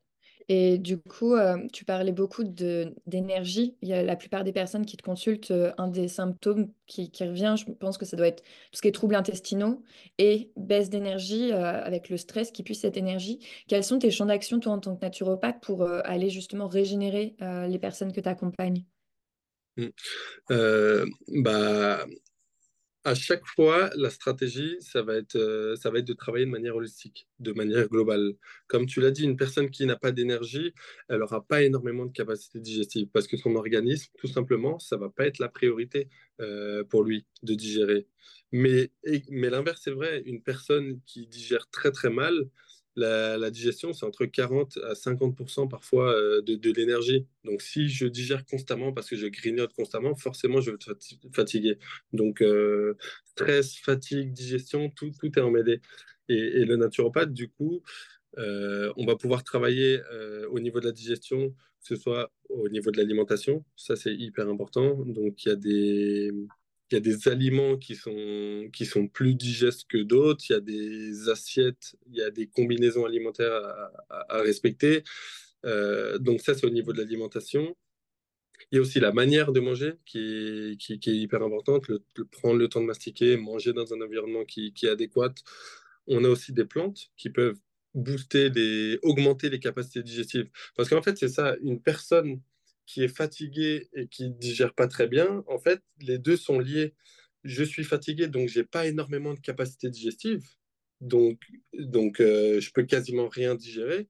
Et 0.47 0.77
du 0.77 0.97
coup, 0.97 1.33
euh, 1.33 1.57
tu 1.73 1.85
parlais 1.85 2.11
beaucoup 2.11 2.43
d'énergie. 2.43 3.75
Il 3.81 3.89
y 3.89 3.93
a 3.93 4.03
la 4.03 4.15
plupart 4.15 4.43
des 4.43 4.53
personnes 4.53 4.85
qui 4.85 4.95
te 4.95 5.01
consultent, 5.01 5.49
euh, 5.51 5.71
un 5.77 5.87
des 5.87 6.07
symptômes 6.07 6.71
qui, 6.85 7.09
revient, 7.21 7.55
je 7.57 7.71
pense 7.71 7.97
que 7.97 8.05
ça 8.05 8.15
doit 8.15 8.27
être 8.27 8.43
tout 8.43 8.77
ce 8.77 8.81
qui 8.81 8.87
est 8.87 8.91
troubles 8.91 9.15
intestinaux 9.15 9.81
et 10.19 10.51
baisse 10.55 10.89
d'énergie 10.89 11.51
euh, 11.51 11.83
avec 11.83 12.09
le 12.09 12.17
stress 12.17 12.51
qui 12.51 12.61
puise 12.61 12.81
cette 12.81 12.97
énergie. 12.97 13.39
Quels 13.67 13.83
sont 13.83 13.97
tes 13.97 14.11
champs 14.11 14.27
d'action, 14.27 14.59
toi, 14.59 14.73
en 14.73 14.79
tant 14.79 14.95
que 14.95 15.01
naturopathe, 15.01 15.61
pour 15.61 15.83
aller 15.83 16.29
justement 16.29 16.67
régénérer 16.67 17.35
les 17.67 17.79
personnes 17.79 18.11
que 18.11 18.21
tu 18.21 18.29
accompagnes 18.29 18.83
mmh. 19.77 19.87
bah, 21.41 22.05
à 23.05 23.13
chaque 23.13 23.45
fois, 23.45 23.91
la 23.95 24.09
stratégie, 24.09 24.77
ça 24.81 25.03
va 25.03 25.15
être, 25.15 25.35
euh, 25.35 25.75
ça 25.75 25.91
va 25.91 25.99
être 25.99 26.07
de 26.07 26.13
travailler 26.13 26.45
de 26.45 26.49
manière 26.49 26.75
holistique, 26.75 27.27
de 27.39 27.53
manière 27.53 27.87
globale. 27.87 28.33
Comme 28.67 28.87
tu 28.87 28.99
l'as 28.99 29.11
dit, 29.11 29.23
une 29.23 29.37
personne 29.37 29.69
qui 29.69 29.85
n'a 29.85 29.95
pas 29.95 30.11
d'énergie, 30.11 30.73
elle 31.07 31.19
n'aura 31.19 31.45
pas 31.45 31.61
énormément 31.61 32.05
de 32.07 32.11
capacité 32.11 32.59
digestive 32.59 33.07
parce 33.13 33.27
que 33.27 33.37
son 33.37 33.55
organisme, 33.55 34.11
tout 34.17 34.27
simplement, 34.27 34.79
ça 34.79 34.97
va 34.97 35.09
pas 35.09 35.27
être 35.27 35.37
la 35.37 35.49
priorité 35.49 36.09
euh, 36.41 36.83
pour 36.83 37.03
lui 37.03 37.27
de 37.43 37.53
digérer. 37.53 38.07
Mais 38.51 38.91
l'inverse 39.29 39.85
est 39.85 39.91
vrai, 39.91 40.23
une 40.25 40.41
personne 40.41 40.99
qui 41.05 41.27
digère 41.27 41.69
très 41.69 41.91
très 41.91 42.09
mal, 42.09 42.49
la, 42.95 43.51
digestion, 43.51 43.93
c'est 43.93 44.05
entre 44.05 44.25
40 44.25 44.77
à 44.89 44.93
50% 44.93 45.67
parfois 45.67 46.13
euh, 46.13 46.41
de, 46.41 46.71
l'énergie. 46.71 47.25
Donc, 47.43 47.61
si 47.61 47.89
je 47.89 48.05
digère 48.07 48.45
constamment 48.45 48.93
parce 48.93 49.09
que 49.09 49.15
je 49.15 49.27
grignote 49.27 49.73
constamment, 49.73 50.15
forcément, 50.15 50.61
je 50.61 50.71
vais 50.71 50.75
être 50.75 50.97
fatigué. 51.33 51.77
Donc, 52.13 52.41
euh, 52.41 52.95
stress, 53.25 53.77
fatigue, 53.77 54.31
digestion, 54.31 54.89
tout, 54.89 55.11
tout 55.19 55.37
est 55.37 55.41
emmêlé. 55.41 55.81
Et, 56.29 56.35
et 56.35 56.65
le 56.65 56.77
naturopathe, 56.77 57.33
du 57.33 57.49
coup, 57.49 57.81
euh, 58.37 58.91
on 58.97 59.05
va 59.05 59.15
pouvoir 59.15 59.43
travailler 59.43 59.99
au 60.49 60.59
niveau 60.59 60.79
de 60.79 60.85
la 60.85 60.91
digestion, 60.91 61.49
que 61.51 61.87
ce 61.87 61.95
soit 61.95 62.31
au 62.49 62.69
niveau 62.69 62.91
de 62.91 62.97
l'alimentation. 62.97 63.63
Ça, 63.75 63.95
c'est 63.95 64.13
hyper 64.13 64.49
important. 64.49 64.95
Donc, 65.05 65.45
il 65.45 65.49
y 65.49 65.51
a 65.51 65.55
des 65.55 66.31
il 66.91 66.95
y 66.95 66.97
a 66.97 66.99
des 66.99 67.27
aliments 67.27 67.77
qui 67.77 67.95
sont, 67.95 68.69
qui 68.71 68.85
sont 68.85 69.07
plus 69.07 69.35
digestes 69.35 69.85
que 69.87 69.97
d'autres, 69.97 70.43
il 70.49 70.53
y 70.53 70.55
a 70.55 70.59
des 70.59 71.29
assiettes, 71.29 71.95
il 72.07 72.15
y 72.15 72.21
a 72.21 72.29
des 72.29 72.47
combinaisons 72.47 73.05
alimentaires 73.05 73.53
à, 74.09 74.41
respecter. 74.41 75.03
Euh, 75.65 76.19
donc 76.19 76.41
ça, 76.41 76.53
c'est 76.53 76.65
au 76.65 76.69
niveau 76.69 76.93
de 76.93 76.99
l'alimentation. 76.99 77.75
Il 78.71 78.75
y 78.75 78.77
a 78.79 78.81
aussi 78.81 78.99
la 78.99 79.11
manière 79.11 79.51
de 79.51 79.59
manger 79.59 79.93
qui 80.05 80.19
est, 80.19 80.77
qui, 80.77 80.93
est 80.93 81.07
hyper 81.07 81.41
importante, 81.43 81.85
prendre 82.31 82.57
le 82.57 82.67
temps 82.67 82.81
de 82.81 82.85
mastiquer, 82.85 83.37
manger 83.37 83.73
dans 83.73 83.93
un 83.93 84.01
environnement 84.01 84.45
qui, 84.45 84.73
qui, 84.73 84.85
est 84.85 84.89
adéquat. 84.89 85.33
On 86.07 86.23
a 86.23 86.29
aussi 86.29 86.53
des 86.53 86.65
plantes 86.65 87.09
qui 87.17 87.29
peuvent 87.29 87.59
booster, 87.95 88.49
les, 88.49 88.99
augmenter 89.01 89.49
les 89.49 89.59
capacités 89.59 90.03
digestives. 90.03 90.49
Parce 90.75 90.89
qu'en 90.89 91.01
fait, 91.01 91.17
c'est 91.17 91.29
ça, 91.29 91.55
une 91.61 91.81
personne 91.81 92.41
qui 92.85 93.03
est 93.03 93.07
fatigué 93.07 93.89
et 93.93 94.07
qui 94.07 94.31
digère 94.31 94.73
pas 94.73 94.87
très 94.87 95.07
bien, 95.07 95.43
en 95.47 95.59
fait, 95.59 95.81
les 96.01 96.17
deux 96.17 96.37
sont 96.37 96.59
liés. 96.59 96.93
Je 97.43 97.63
suis 97.63 97.83
fatigué, 97.83 98.27
donc 98.27 98.49
j'ai 98.49 98.63
pas 98.63 98.87
énormément 98.87 99.33
de 99.33 99.39
capacité 99.39 99.89
digestive, 99.89 100.43
donc, 101.01 101.41
donc 101.73 102.19
euh, 102.19 102.59
je 102.59 102.71
peux 102.71 102.83
quasiment 102.83 103.27
rien 103.27 103.55
digérer. 103.55 104.07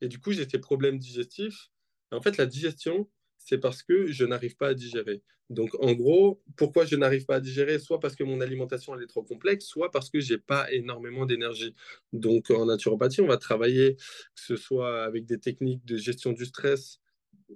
Et 0.00 0.08
du 0.08 0.18
coup, 0.18 0.32
j'ai 0.32 0.48
ces 0.48 0.58
problèmes 0.58 0.98
digestifs. 0.98 1.70
En 2.10 2.20
fait, 2.20 2.36
la 2.36 2.46
digestion, 2.46 3.08
c'est 3.38 3.58
parce 3.58 3.82
que 3.82 4.06
je 4.06 4.24
n'arrive 4.24 4.56
pas 4.56 4.68
à 4.68 4.74
digérer. 4.74 5.22
Donc, 5.50 5.70
en 5.80 5.92
gros, 5.92 6.42
pourquoi 6.56 6.86
je 6.86 6.96
n'arrive 6.96 7.26
pas 7.26 7.36
à 7.36 7.40
digérer? 7.40 7.78
Soit 7.78 8.00
parce 8.00 8.16
que 8.16 8.24
mon 8.24 8.40
alimentation 8.40 8.94
elle 8.94 9.02
est 9.02 9.06
trop 9.06 9.22
complexe, 9.22 9.66
soit 9.66 9.90
parce 9.90 10.08
que 10.08 10.18
j'ai 10.18 10.38
pas 10.38 10.72
énormément 10.72 11.26
d'énergie. 11.26 11.74
Donc, 12.12 12.50
en 12.50 12.66
naturopathie, 12.66 13.20
on 13.20 13.26
va 13.26 13.36
travailler, 13.36 13.96
que 13.96 14.42
ce 14.42 14.56
soit 14.56 15.04
avec 15.04 15.26
des 15.26 15.38
techniques 15.38 15.84
de 15.84 15.98
gestion 15.98 16.32
du 16.32 16.46
stress, 16.46 17.01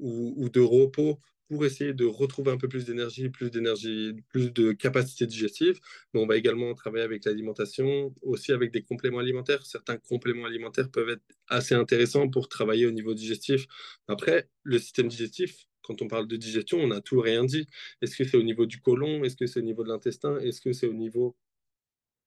ou, 0.01 0.49
de 0.49 0.61
repos 0.61 1.21
pour 1.49 1.65
essayer 1.65 1.93
de 1.95 2.05
retrouver 2.05 2.51
un 2.51 2.57
peu 2.57 2.69
plus 2.69 2.85
d'énergie, 2.85 3.29
plus 3.29 3.51
d'énergie, 3.51 4.15
plus 4.31 4.53
de 4.53 4.73
capacité 4.73 5.27
digestive. 5.27 5.79
Mais 6.13 6.21
on 6.21 6.27
va 6.27 6.37
également 6.37 6.75
travailler 6.75 7.05
avec 7.05 7.25
l'alimentation, 7.25 8.13
aussi 8.23 8.53
avec 8.53 8.73
des 8.73 8.83
compléments 8.83 9.21
alimentaires. 9.21 9.65
Certains 9.65 9.97
compléments 9.97 10.47
alimentaires 10.47 10.91
peuvent 10.91 11.11
être 11.11 11.23
assez 11.49 11.75
intéressants 11.75 12.29
pour 12.29 12.49
travailler 12.49 12.87
au 12.87 12.91
niveau 12.91 13.15
digestif. 13.15 13.67
Après, 14.09 14.49
le 14.65 14.79
système 14.79 15.07
digestif, 15.09 15.67
quand 15.83 16.03
on 16.03 16.09
parle 16.09 16.27
de 16.27 16.37
digestion, 16.37 16.79
on 16.79 16.91
a 16.91 17.01
tout 17.01 17.21
rien 17.21 17.45
dit. 17.45 17.67
Est-ce 18.03 18.17
que 18.17 18.25
c'est 18.25 18.37
au 18.37 18.43
niveau 18.43 18.67
du 18.67 18.81
côlon? 18.81 19.23
Est-ce 19.23 19.37
que 19.37 19.47
c'est 19.47 19.61
au 19.61 19.65
niveau 19.65 19.85
de 19.85 19.89
l'intestin? 19.89 20.39
Est-ce 20.41 20.61
que 20.61 20.73
c'est 20.73 20.89
au 20.89 20.95
niveau 20.95 21.37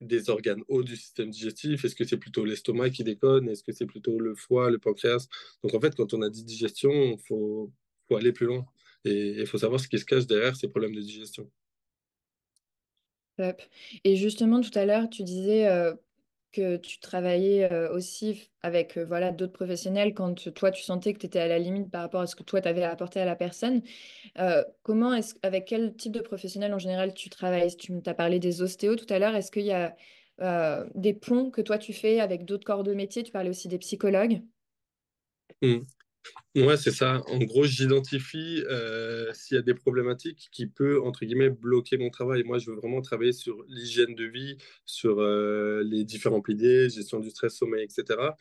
des 0.01 0.29
organes 0.29 0.63
hauts 0.67 0.83
du 0.83 0.95
système 0.95 1.29
digestif? 1.29 1.85
Est-ce 1.85 1.95
que 1.95 2.03
c'est 2.03 2.17
plutôt 2.17 2.45
l'estomac 2.45 2.91
qui 2.91 3.03
déconne? 3.03 3.49
Est-ce 3.49 3.63
que 3.63 3.71
c'est 3.71 3.85
plutôt 3.85 4.19
le 4.19 4.35
foie, 4.35 4.69
le 4.69 4.79
pancréas? 4.79 5.27
Donc 5.63 5.73
en 5.73 5.79
fait, 5.81 5.95
quand 5.95 6.13
on 6.13 6.21
a 6.21 6.29
dit 6.29 6.43
digestion, 6.43 6.91
il 6.91 7.19
faut, 7.27 7.71
faut, 8.07 8.15
aller 8.15 8.31
plus 8.31 8.45
loin. 8.45 8.65
Et 9.05 9.39
il 9.39 9.47
faut 9.47 9.57
savoir 9.57 9.79
ce 9.79 9.87
qui 9.87 9.99
se 9.99 10.05
cache 10.05 10.27
derrière 10.27 10.55
ces 10.55 10.67
problèmes 10.67 10.95
de 10.95 11.01
digestion. 11.01 11.49
Et 14.03 14.15
justement, 14.17 14.61
tout 14.61 14.77
à 14.77 14.85
l'heure, 14.85 15.09
tu 15.09 15.23
disais 15.23 15.67
euh, 15.67 15.93
que 16.51 16.77
tu 16.77 16.99
travaillais 16.99 17.71
euh, 17.71 17.93
aussi 17.93 18.51
avec 18.61 18.97
euh, 18.97 19.05
voilà, 19.05 19.31
d'autres 19.31 19.53
professionnels 19.53 20.13
quand 20.13 20.51
toi, 20.53 20.71
tu 20.71 20.83
sentais 20.83 21.13
que 21.13 21.19
tu 21.19 21.25
étais 21.25 21.39
à 21.39 21.47
la 21.47 21.59
limite 21.59 21.89
par 21.91 22.01
rapport 22.01 22.21
à 22.21 22.27
ce 22.27 22.35
que 22.35 22.43
toi, 22.43 22.61
tu 22.61 22.67
avais 22.67 22.83
apporté 22.83 23.19
à 23.19 23.25
la 23.25 23.35
personne. 23.35 23.81
Euh, 24.37 24.63
comment 24.83 25.13
est-ce, 25.13 25.35
avec 25.43 25.65
quel 25.65 25.95
type 25.95 26.11
de 26.11 26.21
professionnel 26.21 26.73
en 26.73 26.79
général 26.79 27.13
tu 27.13 27.29
travailles? 27.29 27.75
Tu 27.77 27.93
as 28.05 28.13
parlé 28.13 28.39
des 28.39 28.61
ostéos 28.61 28.95
tout 28.95 29.11
à 29.13 29.19
l'heure. 29.19 29.35
Est-ce 29.35 29.51
qu'il 29.51 29.65
y 29.65 29.71
a 29.71 29.95
des 30.95 31.13
ponts 31.13 31.51
que 31.51 31.59
toi, 31.59 31.77
tu 31.77 31.91
fais 31.91 32.21
avec 32.21 32.45
d'autres 32.45 32.63
corps 32.63 32.83
de 32.83 32.93
métier? 32.93 33.23
Tu 33.23 33.31
parlais 33.31 33.49
aussi 33.49 33.67
des 33.67 33.77
psychologues. 33.77 34.41
Mmh. 35.61 35.79
Ouais, 36.55 36.77
c'est 36.77 36.91
ça. 36.91 37.21
En 37.27 37.37
gros, 37.37 37.65
j'identifie 37.65 38.63
euh, 38.69 39.31
s'il 39.33 39.55
y 39.55 39.59
a 39.59 39.61
des 39.61 39.75
problématiques 39.75 40.49
qui 40.51 40.65
peuvent, 40.65 41.03
entre 41.03 41.23
guillemets, 41.23 41.51
bloquer 41.51 41.97
mon 41.97 42.09
travail. 42.09 42.43
Moi, 42.43 42.57
je 42.57 42.71
veux 42.71 42.75
vraiment 42.75 43.01
travailler 43.01 43.33
sur 43.33 43.63
l'hygiène 43.67 44.15
de 44.15 44.25
vie, 44.25 44.57
sur 44.85 45.19
euh, 45.19 45.83
les 45.85 46.03
différents 46.03 46.41
piliers, 46.41 46.89
gestion 46.89 47.19
du 47.19 47.29
stress, 47.29 47.55
sommeil, 47.55 47.83
etc. 47.83 48.35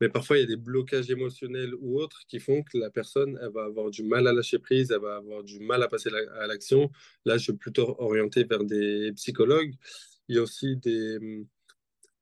Mais 0.00 0.08
parfois, 0.08 0.38
il 0.38 0.40
y 0.40 0.44
a 0.44 0.46
des 0.46 0.56
blocages 0.56 1.10
émotionnels 1.10 1.74
ou 1.80 2.00
autres 2.00 2.22
qui 2.28 2.40
font 2.40 2.62
que 2.62 2.78
la 2.78 2.88
personne, 2.90 3.38
elle 3.42 3.52
va 3.52 3.64
avoir 3.64 3.90
du 3.90 4.02
mal 4.04 4.26
à 4.26 4.32
lâcher 4.32 4.58
prise, 4.58 4.90
elle 4.90 5.00
va 5.02 5.16
avoir 5.16 5.42
du 5.44 5.60
mal 5.60 5.82
à 5.82 5.88
passer 5.88 6.08
à 6.40 6.46
l'action. 6.46 6.90
Là, 7.26 7.36
je 7.36 7.42
suis 7.44 7.52
plutôt 7.52 7.94
orienté 7.98 8.44
vers 8.44 8.64
des 8.64 9.12
psychologues. 9.16 9.74
Il 10.28 10.36
y 10.36 10.38
a 10.38 10.42
aussi 10.42 10.76
des 10.76 11.18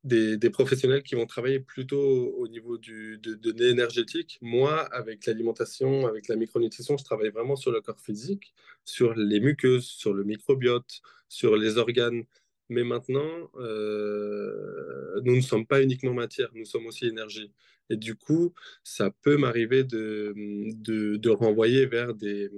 des, 0.04 0.50
professionnels 0.50 1.02
qui 1.02 1.14
vont 1.14 1.26
travailler 1.26 1.60
plutôt 1.60 1.98
au 2.36 2.48
niveau 2.48 2.78
du, 2.78 3.18
de, 3.18 3.52
l'énergétique. 3.52 4.38
Moi, 4.40 4.80
avec 4.94 5.26
l'alimentation, 5.26 6.06
avec 6.06 6.28
la 6.28 6.36
micronutrition, 6.36 6.96
je 6.96 7.04
travaille 7.04 7.30
vraiment 7.30 7.56
sur 7.56 7.72
le 7.72 7.80
corps 7.80 8.00
physique, 8.00 8.54
sur 8.84 9.14
les 9.14 9.40
muqueuses, 9.40 9.86
sur 9.86 10.14
le 10.14 10.24
microbiote, 10.24 11.00
sur 11.28 11.56
les 11.56 11.78
organes. 11.78 12.24
Mais 12.70 12.84
maintenant, 12.84 13.50
euh, 13.56 15.20
nous 15.24 15.36
ne 15.36 15.40
sommes 15.40 15.66
pas 15.66 15.82
uniquement 15.82 16.12
matière, 16.12 16.50
nous 16.54 16.66
sommes 16.66 16.86
aussi 16.86 17.06
énergie. 17.06 17.50
Et 17.90 17.96
du 17.96 18.14
coup, 18.14 18.52
ça 18.84 19.10
peut 19.22 19.38
m'arriver 19.38 19.84
de, 19.84 20.34
de, 20.76 21.30
renvoyer 21.30 21.86
vers 21.86 22.14
des, 22.14 22.50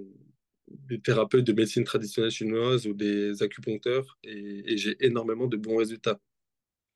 des 0.68 1.00
thérapeutes 1.00 1.44
de 1.46 1.52
médecine 1.52 1.84
traditionnelle 1.84 2.32
chinoise 2.32 2.86
ou 2.88 2.94
des 2.94 3.42
acupuncteurs 3.42 4.18
et 4.24 4.76
j'ai 4.76 4.96
énormément 5.04 5.46
de 5.46 5.56
bons 5.56 5.76
résultats 5.76 6.20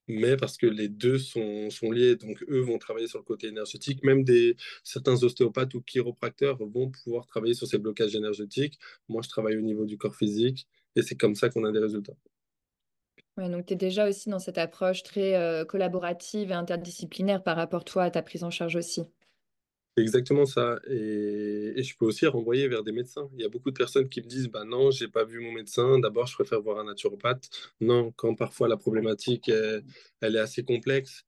mais 0.09 0.37
parce 0.37 0.57
que 0.57 0.67
les 0.67 0.89
deux 0.89 1.19
sont, 1.19 1.71
sont, 1.71 1.91
liés. 1.91 2.17
Donc, 2.17 2.43
eux 2.49 2.61
vont 2.61 2.79
travailler 2.79 3.07
sur 3.07 3.19
le 3.19 3.25
côté 3.25 3.49
énergétique. 3.49 4.03
Même 4.05 4.25
des, 4.25 4.57
certains 4.83 5.23
ostéopathes 5.23 5.75
ou 5.75 5.83
chiropracteurs 5.83 6.59
vont 6.59 6.91
pouvoir 6.91 7.27
travailler 7.27 7.55
sur 7.55 7.67
ces 7.67 7.79
blocages 7.79 8.15
énergétiques. 8.15 8.79
Moi, 9.09 9.23
je 9.23 9.29
travaille 9.29 9.57
au 9.57 9.63
niveau 9.63 9.87
du 9.87 9.99
corps 9.99 10.17
physique 10.17 10.67
et 10.97 11.03
c'est 11.03 11.17
comme 11.17 11.35
ça 11.35 11.49
qu'on 11.49 11.65
a 11.65 11.73
des 11.73 11.79
résultats. 11.79 12.15
Ouais, 13.37 13.49
donc 13.49 13.67
tu 13.67 13.73
es 13.73 13.77
déjà 13.77 14.09
aussi 14.09 14.29
dans 14.29 14.39
cette 14.39 14.59
approche 14.59 15.03
très 15.03 15.35
euh, 15.35 15.65
collaborative 15.65 16.53
et 16.53 16.55
interdisciplinaire 16.55 17.43
par 17.43 17.57
rapport 17.57 17.85
toi 17.85 18.05
à 18.05 18.11
ta 18.11 18.23
prise 18.23 18.45
en 18.45 18.51
charge 18.51 18.77
aussi. 18.77 19.03
Exactement 19.97 20.45
ça. 20.45 20.81
Et, 20.89 21.81
je 21.83 21.97
peux 21.97 22.07
aussi 22.07 22.27
renvoyer 22.27 22.67
vers 22.67 22.83
des 22.83 22.91
médecins. 22.93 23.29
Il 23.35 23.43
y 23.43 23.45
a 23.45 23.49
beaucoup 23.49 23.71
de 23.71 23.77
personnes 23.79 24.09
qui 24.09 24.21
me 24.21 24.27
disent 24.27 24.49
bah 24.49 24.65
non, 24.65 24.91
j'ai 24.91 25.07
pas 25.09 25.25
vu 25.25 25.39
mon 25.41 25.53
médecin. 25.53 25.99
D'abord, 26.01 26.27
je 26.27 26.35
préfère 26.35 26.61
voir 26.61 26.79
un 26.81 26.85
naturopathe. 26.85 27.49
Non, 27.81 28.13
quand 28.17 28.35
parfois 28.35 28.67
la 28.69 28.77
problématique 28.77 29.49
elle 30.21 30.37
est 30.37 30.39
assez 30.41 30.65
complexe 30.65 31.25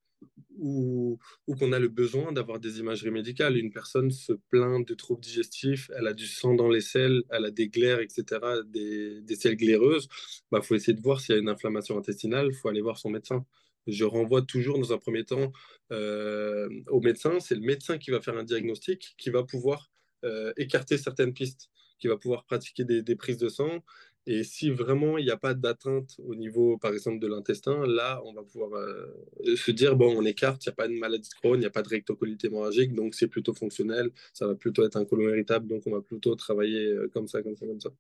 ou, 0.59 1.19
qu'on 1.59 1.73
a 1.73 1.79
le 1.79 1.89
besoin 1.89 2.33
d'avoir 2.33 2.59
des 2.61 2.81
imageries 2.81 3.11
médicales. 3.11 3.57
Une 3.57 3.71
personne 3.73 4.11
se 4.11 4.33
plaint 4.33 4.87
de 4.87 4.95
troubles 4.95 5.21
digestifs, 5.23 5.91
elle 5.97 6.07
a 6.09 6.15
du 6.15 6.27
sang 6.27 6.55
dans 6.55 6.69
les 6.69 6.81
selles, 6.81 7.23
elle 7.31 7.45
a 7.45 7.51
des 7.51 7.69
glaires, 7.69 8.01
etc., 8.01 8.41
des, 8.67 9.21
des 9.23 9.37
selles 9.37 9.57
glaireuses. 9.57 10.09
Il 10.11 10.43
bah, 10.53 10.63
faut 10.63 10.75
essayer 10.75 10.95
de 10.95 11.03
voir 11.03 11.21
s'il 11.21 11.35
y 11.35 11.39
a 11.39 11.41
une 11.41 11.49
inflammation 11.49 11.99
intestinale. 11.99 12.49
Il 12.51 12.55
faut 12.55 12.69
aller 12.69 12.81
voir 12.81 12.99
son 12.99 13.11
médecin 13.11 13.45
je 13.87 14.05
renvoie 14.05 14.43
toujours 14.43 14.79
dans 14.79 14.93
un 14.93 14.99
premier 14.99 15.25
temps 15.25 15.53
euh, 15.93 16.69
au 16.89 17.01
médecin. 17.01 17.41
C'est 17.41 17.55
le 17.55 17.61
médecin 17.61 17.99
qui 17.99 18.11
va 18.11 18.21
faire 18.21 18.37
un 18.37 18.45
diagnostic, 18.45 19.15
qui 19.19 19.31
va 19.31 19.45
pouvoir 19.45 19.91
euh, 20.25 20.53
écarter 20.57 20.99
certaines 20.99 21.33
pistes, 21.33 21.71
qui 21.99 22.09
va 22.09 22.17
pouvoir 22.17 22.45
pratiquer 22.45 22.85
des, 22.85 23.17
prises 23.17 23.39
de 23.39 23.49
sang. 23.49 23.83
Et 24.29 24.43
si 24.43 24.71
vraiment 24.71 25.19
il 25.19 25.25
n'y 25.25 25.31
a 25.31 25.37
pas 25.37 25.55
d'atteinte 25.55 26.17
au 26.19 26.35
niveau, 26.35 26.79
par 26.79 26.93
exemple, 26.93 27.21
de 27.21 27.29
l'intestin, 27.29 27.87
là, 27.87 28.21
on 28.25 28.33
va 28.33 28.43
pouvoir 28.43 28.73
euh, 28.75 29.07
se 29.55 29.71
dire, 29.71 29.95
bon, 29.95 30.17
on 30.17 30.25
écarte, 30.25 30.65
il 30.67 30.69
n'y 30.69 30.73
a 30.73 30.75
pas 30.75 30.89
de 30.89 30.95
maladie 30.95 31.29
de 31.29 31.35
Crohn, 31.35 31.55
il 31.55 31.61
n'y 31.61 31.67
a 31.67 31.71
pas 31.71 31.83
de 31.83 31.89
rectocolite 31.89 32.45
hémorragique, 32.45 32.93
donc 32.93 33.15
c'est 33.15 33.29
plutôt 33.29 33.55
fonctionnel, 33.55 34.11
ça 34.33 34.49
va 34.49 34.57
plutôt 34.57 34.85
être 34.85 34.97
un 34.97 35.05
colon 35.05 35.29
irritable, 35.29 35.69
donc 35.69 35.85
on 35.87 35.93
va 35.93 36.01
plutôt 36.01 36.35
travailler 36.35 36.93
comme 37.13 37.29
ça, 37.29 37.41
comme 37.41 37.57
ça, 37.57 37.67
comme 37.67 37.81
ça. 37.81 37.91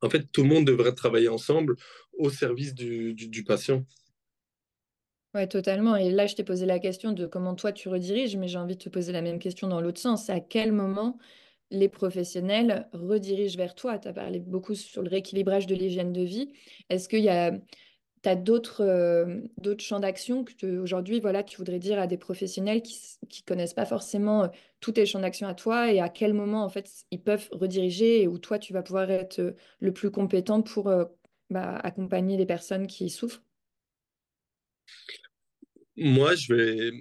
En 0.00 0.08
fait, 0.08 0.26
tout 0.32 0.42
le 0.42 0.48
monde 0.48 0.64
devrait 0.64 0.94
travailler 0.94 1.28
ensemble 1.28 1.76
au 2.14 2.30
service 2.30 2.72
du 2.74 3.44
patient. 3.46 3.84
Oui, 5.34 5.48
totalement. 5.48 5.96
Et 5.96 6.10
là, 6.10 6.26
je 6.26 6.34
t'ai 6.34 6.44
posé 6.44 6.66
la 6.66 6.78
question 6.78 7.12
de 7.12 7.26
comment 7.26 7.54
toi 7.54 7.72
tu 7.72 7.88
rediriges, 7.88 8.36
mais 8.36 8.48
j'ai 8.48 8.58
envie 8.58 8.76
de 8.76 8.82
te 8.82 8.88
poser 8.90 9.12
la 9.12 9.22
même 9.22 9.38
question 9.38 9.66
dans 9.66 9.80
l'autre 9.80 10.00
sens. 10.00 10.28
À 10.28 10.40
quel 10.40 10.72
moment 10.72 11.18
les 11.70 11.88
professionnels 11.88 12.88
redirigent 12.92 13.56
vers 13.56 13.74
toi? 13.74 13.98
Tu 13.98 14.08
as 14.08 14.12
parlé 14.12 14.40
beaucoup 14.40 14.74
sur 14.74 15.02
le 15.02 15.08
rééquilibrage 15.08 15.66
de 15.66 15.74
l'hygiène 15.74 16.12
de 16.12 16.20
vie. 16.22 16.52
Est-ce 16.90 17.08
qu'il 17.08 17.20
y 17.24 17.30
a 17.30 17.52
tu 18.22 18.28
as 18.30 18.36
d'autres 18.36 18.82
euh, 18.84 19.40
d'autres 19.58 19.84
champs 19.84 20.00
d'action 20.00 20.44
que 20.44 20.78
aujourd'hui 20.78 21.20
voilà 21.20 21.42
tu 21.44 21.56
voudrais 21.58 21.78
dire 21.80 21.98
à 22.00 22.06
des 22.08 22.18
professionnels 22.18 22.82
qui 22.82 23.18
ne 23.22 23.46
connaissent 23.46 23.74
pas 23.74 23.86
forcément 23.86 24.44
euh, 24.44 24.48
tous 24.80 24.92
tes 24.92 25.06
champs 25.06 25.20
d'action 25.20 25.46
à 25.48 25.54
toi? 25.54 25.92
Et 25.92 26.00
à 26.00 26.08
quel 26.10 26.34
moment 26.34 26.64
en 26.64 26.68
fait 26.70 26.90
ils 27.12 27.22
peuvent 27.22 27.48
rediriger 27.52 28.22
et 28.22 28.28
où 28.28 28.38
toi 28.38 28.58
tu 28.60 28.72
vas 28.74 28.82
pouvoir 28.82 29.10
être 29.10 29.40
euh, 29.40 29.52
le 29.80 29.92
plus 29.94 30.10
compétent 30.10 30.62
pour 30.62 30.84
bah, 31.50 31.76
accompagner 31.84 32.36
les 32.38 32.46
personnes 32.46 32.86
qui 32.88 33.10
souffrent? 33.10 33.42
Moi, 35.96 36.34
je 36.34 36.54
vais 36.54 36.92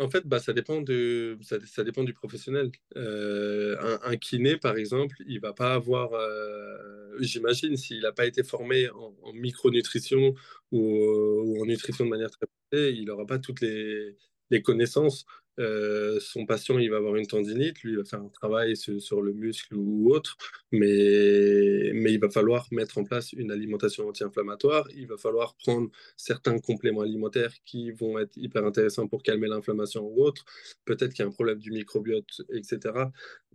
en 0.00 0.08
fait, 0.08 0.26
bah, 0.26 0.38
ça, 0.40 0.52
dépend 0.52 0.80
de, 0.80 1.38
ça, 1.42 1.84
dépend 1.84 2.04
du 2.04 2.14
professionnel. 2.14 2.70
Euh, 2.96 3.98
un, 4.02 4.16
kiné, 4.16 4.56
par 4.56 4.76
exemple, 4.76 5.16
il 5.26 5.40
va 5.40 5.52
pas 5.52 5.74
avoir, 5.74 6.14
euh, 6.14 7.16
j'imagine, 7.20 7.76
s'il 7.76 8.00
n'a 8.00 8.12
pas 8.12 8.26
été 8.26 8.42
formé 8.42 8.88
en, 8.90 9.32
micronutrition 9.34 10.34
ou, 10.72 11.60
en 11.60 11.66
nutrition 11.66 12.04
de 12.06 12.10
manière 12.10 12.30
très 12.30 12.46
poussée, 12.46 12.94
il 12.96 13.04
n'aura 13.06 13.26
pas 13.26 13.38
toutes 13.38 13.60
les, 13.60 14.16
les 14.50 14.62
connaissances 14.62 15.26
euh, 15.60 16.18
son 16.20 16.46
patient, 16.46 16.78
il 16.78 16.90
va 16.90 16.96
avoir 16.96 17.16
une 17.16 17.26
tendinite, 17.26 17.82
lui, 17.82 17.92
il 17.92 17.98
va 17.98 18.04
faire 18.04 18.20
un 18.20 18.28
travail 18.28 18.76
sur, 18.76 19.22
le 19.22 19.32
muscle 19.32 19.76
ou 19.76 20.10
autre, 20.12 20.36
mais, 20.72 21.92
mais 21.94 22.12
il 22.12 22.18
va 22.18 22.30
falloir 22.30 22.66
mettre 22.70 22.98
en 22.98 23.04
place 23.04 23.32
une 23.32 23.50
alimentation 23.52 24.08
anti-inflammatoire, 24.08 24.88
il 24.94 25.06
va 25.06 25.16
falloir 25.16 25.54
prendre 25.56 25.90
certains 26.16 26.58
compléments 26.58 27.02
alimentaires 27.02 27.52
qui 27.64 27.90
vont 27.92 28.18
être 28.18 28.36
hyper 28.36 28.64
intéressants 28.64 29.06
pour 29.06 29.22
calmer 29.22 29.48
l'inflammation 29.48 30.06
ou 30.06 30.24
autre, 30.24 30.44
peut-être 30.84 31.12
qu'il 31.12 31.24
y 31.24 31.26
a 31.26 31.28
un 31.28 31.32
problème 31.32 31.58
du 31.58 31.70
microbiote, 31.70 32.42
etc. 32.52 32.80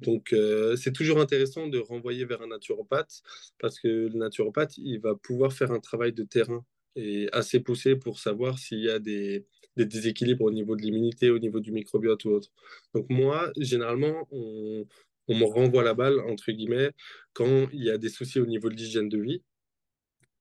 Donc, 0.02 0.32
euh, 0.34 0.76
c'est 0.76 0.94
toujours 0.94 1.20
intéressant 1.20 1.68
de 1.68 1.80
renvoyer 1.80 2.26
vers 2.26 2.42
un 2.42 2.48
naturopathe, 2.48 3.22
parce 3.60 3.80
que 3.80 3.88
le 3.88 4.18
naturopathe, 4.18 4.78
il 4.78 5.00
va 5.00 5.16
pouvoir 5.16 5.54
faire 5.54 5.72
un 5.72 5.80
travail 5.80 6.14
de 6.14 6.24
terrain 6.24 6.64
et 6.96 7.30
assez 7.34 7.60
poussé 7.60 7.96
pour 7.96 8.20
savoir 8.20 8.58
s'il 8.58 8.80
y 8.80 8.90
a 8.90 9.00
des, 9.00 9.46
des 9.78 9.86
déséquilibres 9.86 10.46
au 10.46 10.52
niveau 10.52 10.76
de 10.76 10.82
l'immunité, 10.82 11.30
au 11.30 11.40
niveau 11.40 11.60
du 11.60 11.72
microbiote 11.72 12.26
ou 12.26 12.30
autre. 12.30 12.50
Donc 12.94 13.10
moi, 13.10 13.52
généralement, 13.58 14.28
on, 14.32 14.86
me 15.30 15.46
renvoie 15.46 15.84
la 15.84 15.94
balle, 15.94 16.20
entre 16.22 16.52
guillemets, 16.52 16.92
quand 17.34 17.68
il 17.74 17.84
y 17.84 17.90
a 17.90 17.98
des 17.98 18.10
soucis 18.10 18.40
au 18.40 18.46
niveau 18.46 18.70
de 18.70 18.76
l'hygiène 18.76 19.10
de 19.10 19.20
vie. 19.20 19.44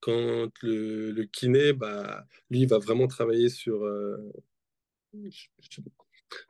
Quand 0.00 0.50
le, 0.62 1.10
le 1.12 1.24
kiné, 1.24 1.72
bah, 1.72 2.26
lui, 2.50 2.66
va 2.66 2.78
vraiment 2.78 3.06
travailler 3.06 3.48
sur, 3.48 3.84
euh, 3.84 4.16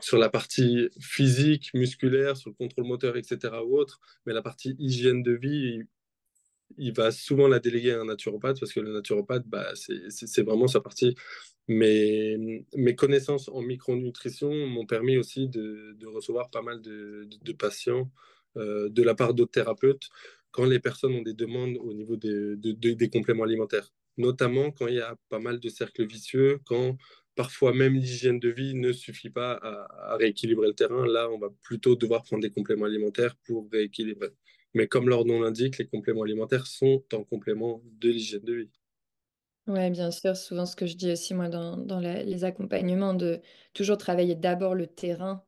sur 0.01 0.18
la 0.18 0.29
partie 0.29 0.88
physique, 1.01 1.70
musculaire, 1.75 2.37
sur 2.37 2.51
le 2.51 2.55
contrôle 2.55 2.85
moteur, 2.87 3.16
etc. 3.16 3.55
ou 3.64 3.79
autre. 3.79 4.01
Mais 4.27 4.33
la 4.33 4.42
partie 4.42 4.75
hygiène 4.79 5.23
de 5.23 5.33
vie, 5.33 5.81
il 6.79 6.92
va 6.92 7.12
souvent 7.12 7.49
la 7.49 7.61
déléguer 7.61 7.92
à 7.92 8.01
un 8.01 8.05
naturopathe 8.05 8.59
parce 8.61 8.73
que 8.73 8.81
le 8.81 8.92
naturopathe, 8.92 9.47
bah, 9.47 9.73
c'est 9.75 10.42
vraiment 10.42 10.66
sa 10.66 10.81
partie. 10.81 11.14
Mais 11.68 12.37
mes 12.77 12.94
connaissances 12.94 13.48
en 13.48 13.62
micronutrition 13.62 14.53
m'ont 14.66 14.87
permis 14.87 15.16
aussi 15.16 15.48
de, 15.48 15.96
recevoir 16.07 16.50
pas 16.50 16.62
mal 16.62 16.83
de, 16.83 17.53
patients 17.59 18.11
euh, 18.57 18.88
de 18.90 19.03
la 19.03 19.14
part 19.14 19.35
d'autres 19.35 19.53
thérapeutes 19.53 20.09
quand 20.50 20.66
les 20.66 20.79
personnes 20.79 21.14
ont 21.14 21.22
des 21.22 21.35
demandes 21.35 21.77
au 21.79 21.94
niveau 21.94 22.16
des, 22.16 22.57
des 22.57 23.11
compléments 23.11 23.44
alimentaires. 23.44 23.90
Notamment 24.18 24.70
quand 24.70 24.87
il 24.87 24.96
y 24.96 25.00
a 25.00 25.16
pas 25.29 25.40
mal 25.40 25.59
de 25.59 25.68
cercles 25.68 26.07
vicieux, 26.07 26.61
quand 26.64 26.96
parfois 27.35 27.72
même 27.74 27.94
l'hygiène 27.94 28.38
de 28.38 28.48
vie 28.50 28.74
ne 28.74 28.92
suffit 28.92 29.31
pas 29.31 29.53
à, 29.55 30.12
à 30.12 30.16
rééquilibrer 30.16 30.68
le 30.68 30.74
terrain. 30.74 31.07
Là, 31.07 31.29
on 31.31 31.38
va 31.38 31.48
plutôt 31.62 31.96
devoir 31.96 32.22
prendre 32.22 32.42
des 32.42 32.50
compléments 32.50 32.87
alimentaires 32.87 33.37
pour 33.44 33.68
rééquilibrer. 33.72 34.31
Mais 34.74 34.88
comme 34.88 35.09
leur 35.09 35.24
nom 35.24 35.40
l'indique, 35.40 35.79
les 35.79 35.87
compléments 35.87 36.22
alimentaires 36.22 36.66
sont 36.66 37.03
en 37.12 37.24
complément 37.24 37.83
de 38.00 38.11
l'hygiène 38.11 38.44
de 38.44 38.55
vie. 38.55 38.70
Oui, 39.66 39.90
bien 39.90 40.11
sûr, 40.11 40.37
souvent 40.37 40.66
ce 40.66 40.77
que 40.77 40.85
je 40.87 40.94
dis 40.94 41.11
aussi 41.12 41.33
moi 41.33 41.48
dans, 41.48 41.79
dans 41.79 41.98
les 41.98 42.44
accompagnements, 42.44 43.14
de 43.14 43.40
toujours 43.72 43.96
travailler 43.96 44.35
d'abord 44.35 44.74
le 44.74 44.87
terrain 44.87 45.42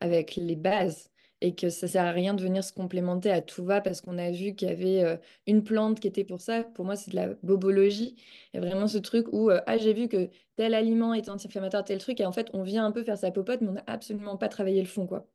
avec 0.00 0.36
les 0.36 0.56
bases 0.56 1.10
et 1.40 1.54
que 1.54 1.70
ça 1.70 1.88
sert 1.88 2.04
à 2.04 2.12
rien 2.12 2.34
de 2.34 2.42
venir 2.42 2.62
se 2.62 2.72
complémenter 2.72 3.30
à 3.30 3.40
tout 3.40 3.64
va 3.64 3.80
parce 3.80 4.02
qu'on 4.02 4.18
a 4.18 4.30
vu 4.30 4.54
qu'il 4.54 4.68
y 4.68 4.70
avait 4.70 5.02
euh, 5.04 5.16
une 5.46 5.64
plante 5.64 6.00
qui 6.00 6.06
était 6.06 6.22
pour 6.24 6.40
ça. 6.42 6.64
Pour 6.64 6.84
moi, 6.84 6.96
c'est 6.96 7.10
de 7.12 7.16
la 7.16 7.28
bobologie. 7.42 8.14
Il 8.52 8.60
y 8.62 8.64
a 8.64 8.66
vraiment 8.68 8.86
ce 8.86 8.98
truc 8.98 9.26
où, 9.32 9.50
euh, 9.50 9.60
ah, 9.66 9.78
j'ai 9.78 9.94
vu 9.94 10.06
que 10.08 10.28
tel 10.56 10.74
aliment 10.74 11.14
est 11.14 11.28
anti-inflammatoire, 11.30 11.84
tel 11.84 11.98
truc, 11.98 12.20
et 12.20 12.26
en 12.26 12.32
fait, 12.32 12.48
on 12.52 12.62
vient 12.62 12.84
un 12.84 12.92
peu 12.92 13.02
faire 13.02 13.16
sa 13.18 13.30
popote, 13.30 13.62
mais 13.62 13.68
on 13.68 13.72
n'a 13.72 13.84
absolument 13.86 14.36
pas 14.36 14.48
travaillé 14.50 14.80
le 14.82 14.86
fond, 14.88 15.06
quoi. 15.06 15.26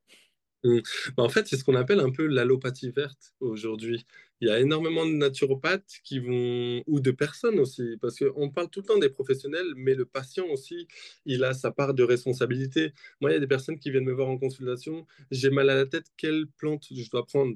Mmh. 0.64 0.78
Bah, 1.16 1.22
en 1.22 1.28
fait, 1.28 1.46
c'est 1.46 1.56
ce 1.56 1.64
qu'on 1.64 1.76
appelle 1.76 2.00
un 2.00 2.10
peu 2.10 2.26
l'allopathie 2.26 2.90
verte 2.90 3.32
aujourd'hui. 3.40 4.04
Il 4.40 4.48
y 4.48 4.50
a 4.50 4.58
énormément 4.60 5.04
de 5.06 5.12
naturopathes 5.12 6.00
qui 6.04 6.18
vont, 6.20 6.82
ou 6.86 7.00
de 7.00 7.10
personnes 7.12 7.58
aussi, 7.60 7.96
parce 8.00 8.18
qu'on 8.18 8.50
parle 8.50 8.68
tout 8.70 8.80
le 8.80 8.86
temps 8.86 8.98
des 8.98 9.08
professionnels, 9.08 9.72
mais 9.76 9.94
le 9.94 10.04
patient 10.04 10.46
aussi, 10.46 10.88
il 11.26 11.44
a 11.44 11.54
sa 11.54 11.70
part 11.70 11.94
de 11.94 12.02
responsabilité. 12.02 12.92
Moi, 13.20 13.30
il 13.30 13.34
y 13.34 13.36
a 13.36 13.40
des 13.40 13.46
personnes 13.48 13.78
qui 13.78 13.90
viennent 13.90 14.04
me 14.04 14.12
voir 14.12 14.28
en 14.28 14.38
consultation, 14.38 15.06
j'ai 15.30 15.50
mal 15.50 15.70
à 15.70 15.74
la 15.76 15.86
tête, 15.86 16.06
quelle 16.16 16.46
plante 16.56 16.86
je 16.90 17.08
dois 17.10 17.24
prendre? 17.26 17.54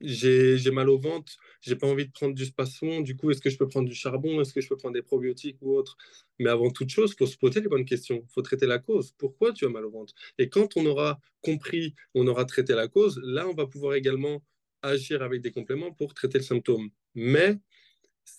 J'ai 0.00 0.70
mal 0.70 0.88
au 0.88 0.98
ventre, 0.98 1.32
j'ai 1.60 1.76
pas 1.76 1.86
envie 1.86 2.06
de 2.06 2.12
prendre 2.12 2.34
du 2.34 2.44
spasson, 2.44 3.00
du 3.00 3.16
coup, 3.16 3.30
est-ce 3.30 3.40
que 3.40 3.50
je 3.50 3.58
peux 3.58 3.68
prendre 3.68 3.88
du 3.88 3.94
charbon, 3.94 4.40
est-ce 4.40 4.52
que 4.52 4.60
je 4.60 4.68
peux 4.68 4.76
prendre 4.76 4.94
des 4.94 5.02
probiotiques 5.02 5.58
ou 5.60 5.74
autre 5.74 5.96
Mais 6.38 6.50
avant 6.50 6.70
toute 6.70 6.90
chose, 6.90 7.12
il 7.12 7.16
faut 7.18 7.26
se 7.26 7.36
poser 7.36 7.60
les 7.60 7.68
bonnes 7.68 7.84
questions, 7.84 8.22
il 8.22 8.32
faut 8.32 8.42
traiter 8.42 8.66
la 8.66 8.78
cause. 8.78 9.12
Pourquoi 9.18 9.52
tu 9.52 9.66
as 9.66 9.68
mal 9.68 9.84
au 9.84 9.90
ventre? 9.90 10.14
Et 10.38 10.48
quand 10.48 10.76
on 10.76 10.86
aura 10.86 11.20
compris, 11.42 11.94
on 12.14 12.26
aura 12.26 12.44
traité 12.44 12.74
la 12.74 12.88
cause, 12.88 13.20
là, 13.24 13.48
on 13.48 13.54
va 13.54 13.66
pouvoir 13.66 13.94
également 13.94 14.42
agir 14.82 15.22
avec 15.22 15.42
des 15.42 15.50
compléments 15.50 15.92
pour 15.92 16.14
traiter 16.14 16.38
le 16.38 16.44
symptôme. 16.44 16.90
Mais 17.14 17.58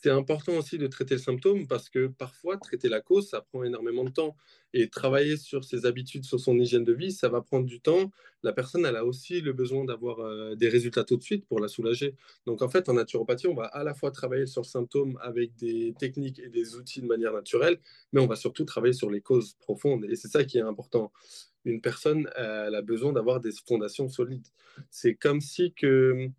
c'est 0.01 0.09
important 0.09 0.53
aussi 0.53 0.77
de 0.77 0.87
traiter 0.87 1.15
le 1.15 1.19
symptôme 1.19 1.67
parce 1.67 1.89
que 1.89 2.07
parfois, 2.07 2.57
traiter 2.57 2.89
la 2.89 3.01
cause, 3.01 3.29
ça 3.29 3.41
prend 3.41 3.63
énormément 3.63 4.03
de 4.03 4.11
temps. 4.11 4.35
Et 4.73 4.87
travailler 4.87 5.35
sur 5.35 5.63
ses 5.63 5.85
habitudes, 5.87 6.25
sur 6.25 6.39
son 6.39 6.57
hygiène 6.59 6.83
de 6.83 6.93
vie, 6.93 7.11
ça 7.11 7.27
va 7.27 7.41
prendre 7.41 7.65
du 7.65 7.81
temps. 7.81 8.11
La 8.43 8.53
personne, 8.53 8.85
elle 8.85 8.95
a 8.95 9.03
aussi 9.03 9.41
le 9.41 9.51
besoin 9.51 9.83
d'avoir 9.83 10.19
euh, 10.19 10.55
des 10.55 10.69
résultats 10.69 11.03
tout 11.03 11.17
de 11.17 11.23
suite 11.23 11.45
pour 11.47 11.59
la 11.59 11.67
soulager. 11.67 12.15
Donc, 12.45 12.61
en 12.61 12.69
fait, 12.69 12.87
en 12.87 12.93
naturopathie, 12.93 13.47
on 13.47 13.55
va 13.55 13.65
à 13.65 13.83
la 13.83 13.93
fois 13.95 14.11
travailler 14.11 14.45
sur 14.45 14.61
le 14.61 14.67
symptôme 14.67 15.17
avec 15.21 15.55
des 15.55 15.95
techniques 15.97 16.39
et 16.39 16.49
des 16.49 16.75
outils 16.75 17.01
de 17.01 17.07
manière 17.07 17.33
naturelle, 17.33 17.79
mais 18.13 18.21
on 18.21 18.27
va 18.27 18.35
surtout 18.35 18.63
travailler 18.63 18.93
sur 18.93 19.09
les 19.09 19.21
causes 19.21 19.55
profondes. 19.55 20.05
Et 20.05 20.15
c'est 20.15 20.29
ça 20.29 20.43
qui 20.43 20.59
est 20.59 20.61
important. 20.61 21.11
Une 21.65 21.81
personne, 21.81 22.29
elle 22.35 22.75
a 22.75 22.81
besoin 22.81 23.11
d'avoir 23.11 23.39
des 23.41 23.51
fondations 23.67 24.07
solides. 24.07 24.47
C'est 24.91 25.15
comme 25.15 25.41
si 25.41 25.73
que 25.73 26.29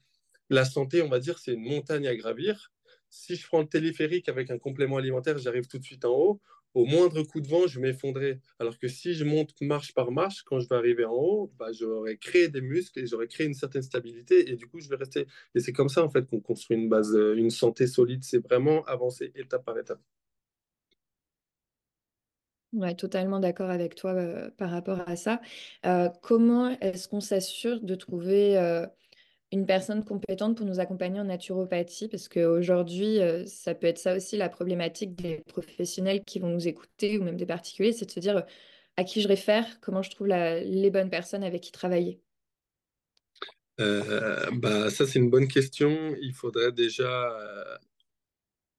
la 0.50 0.64
santé, 0.64 1.02
on 1.02 1.08
va 1.08 1.18
dire, 1.18 1.38
c'est 1.38 1.52
une 1.52 1.68
montagne 1.68 2.06
à 2.06 2.14
gravir 2.14 2.70
si 3.10 3.36
je 3.36 3.46
prends 3.46 3.60
le 3.60 3.66
téléphérique 3.66 4.28
avec 4.28 4.50
un 4.50 4.58
complément 4.58 4.96
alimentaire, 4.96 5.36
j'arrive 5.38 5.66
tout 5.66 5.78
de 5.78 5.84
suite 5.84 6.04
en 6.04 6.12
haut. 6.16 6.40
Au 6.74 6.84
moindre 6.84 7.22
coup 7.24 7.40
de 7.40 7.48
vent, 7.48 7.66
je 7.66 7.80
m'effondrerai. 7.80 8.40
Alors 8.60 8.78
que 8.78 8.86
si 8.86 9.14
je 9.14 9.24
monte 9.24 9.60
marche 9.60 9.92
par 9.92 10.12
marche, 10.12 10.42
quand 10.44 10.60
je 10.60 10.68
vais 10.68 10.76
arriver 10.76 11.04
en 11.04 11.12
haut, 11.14 11.52
bah, 11.58 11.72
j'aurai 11.72 12.16
créé 12.16 12.48
des 12.48 12.60
muscles 12.60 13.00
et 13.00 13.06
j'aurai 13.06 13.26
créé 13.26 13.46
une 13.48 13.54
certaine 13.54 13.82
stabilité 13.82 14.50
et 14.50 14.54
du 14.54 14.68
coup, 14.68 14.78
je 14.80 14.88
vais 14.88 14.96
rester. 14.96 15.26
Et 15.56 15.60
c'est 15.60 15.72
comme 15.72 15.88
ça, 15.88 16.04
en 16.04 16.08
fait, 16.08 16.26
qu'on 16.26 16.40
construit 16.40 16.76
une 16.76 16.88
base, 16.88 17.14
euh, 17.16 17.34
une 17.34 17.50
santé 17.50 17.88
solide. 17.88 18.22
C'est 18.22 18.38
vraiment 18.38 18.84
avancer 18.84 19.32
étape 19.34 19.64
par 19.64 19.76
étape. 19.78 20.00
Ouais, 22.72 22.94
totalement 22.94 23.40
d'accord 23.40 23.70
avec 23.70 23.96
toi 23.96 24.12
euh, 24.12 24.48
par 24.56 24.70
rapport 24.70 25.00
à 25.08 25.16
ça. 25.16 25.40
Euh, 25.86 26.08
comment 26.22 26.68
est-ce 26.80 27.08
qu'on 27.08 27.20
s'assure 27.20 27.80
de 27.80 27.96
trouver 27.96 28.56
une 29.52 29.66
personne 29.66 30.04
compétente 30.04 30.56
pour 30.56 30.66
nous 30.66 30.80
accompagner 30.80 31.20
en 31.20 31.24
naturopathie, 31.24 32.08
parce 32.08 32.28
qu'aujourd'hui, 32.28 33.20
euh, 33.20 33.44
ça 33.46 33.74
peut 33.74 33.88
être 33.88 33.98
ça 33.98 34.16
aussi 34.16 34.36
la 34.36 34.48
problématique 34.48 35.16
des 35.16 35.38
professionnels 35.48 36.22
qui 36.24 36.38
vont 36.38 36.48
nous 36.48 36.68
écouter, 36.68 37.18
ou 37.18 37.24
même 37.24 37.36
des 37.36 37.46
particuliers, 37.46 37.92
c'est 37.92 38.06
de 38.06 38.10
se 38.10 38.20
dire 38.20 38.38
euh, 38.38 38.42
à 38.96 39.04
qui 39.04 39.20
je 39.20 39.28
réfère, 39.28 39.66
comment 39.80 40.02
je 40.02 40.10
trouve 40.10 40.28
les 40.28 40.90
bonnes 40.90 41.10
personnes 41.10 41.42
avec 41.42 41.62
qui 41.62 41.72
travailler. 41.72 42.20
Euh, 43.80 44.50
bah, 44.52 44.90
ça, 44.90 45.06
c'est 45.06 45.18
une 45.18 45.30
bonne 45.30 45.48
question. 45.48 46.14
Il 46.20 46.34
faudrait 46.34 46.70
déjà, 46.70 47.34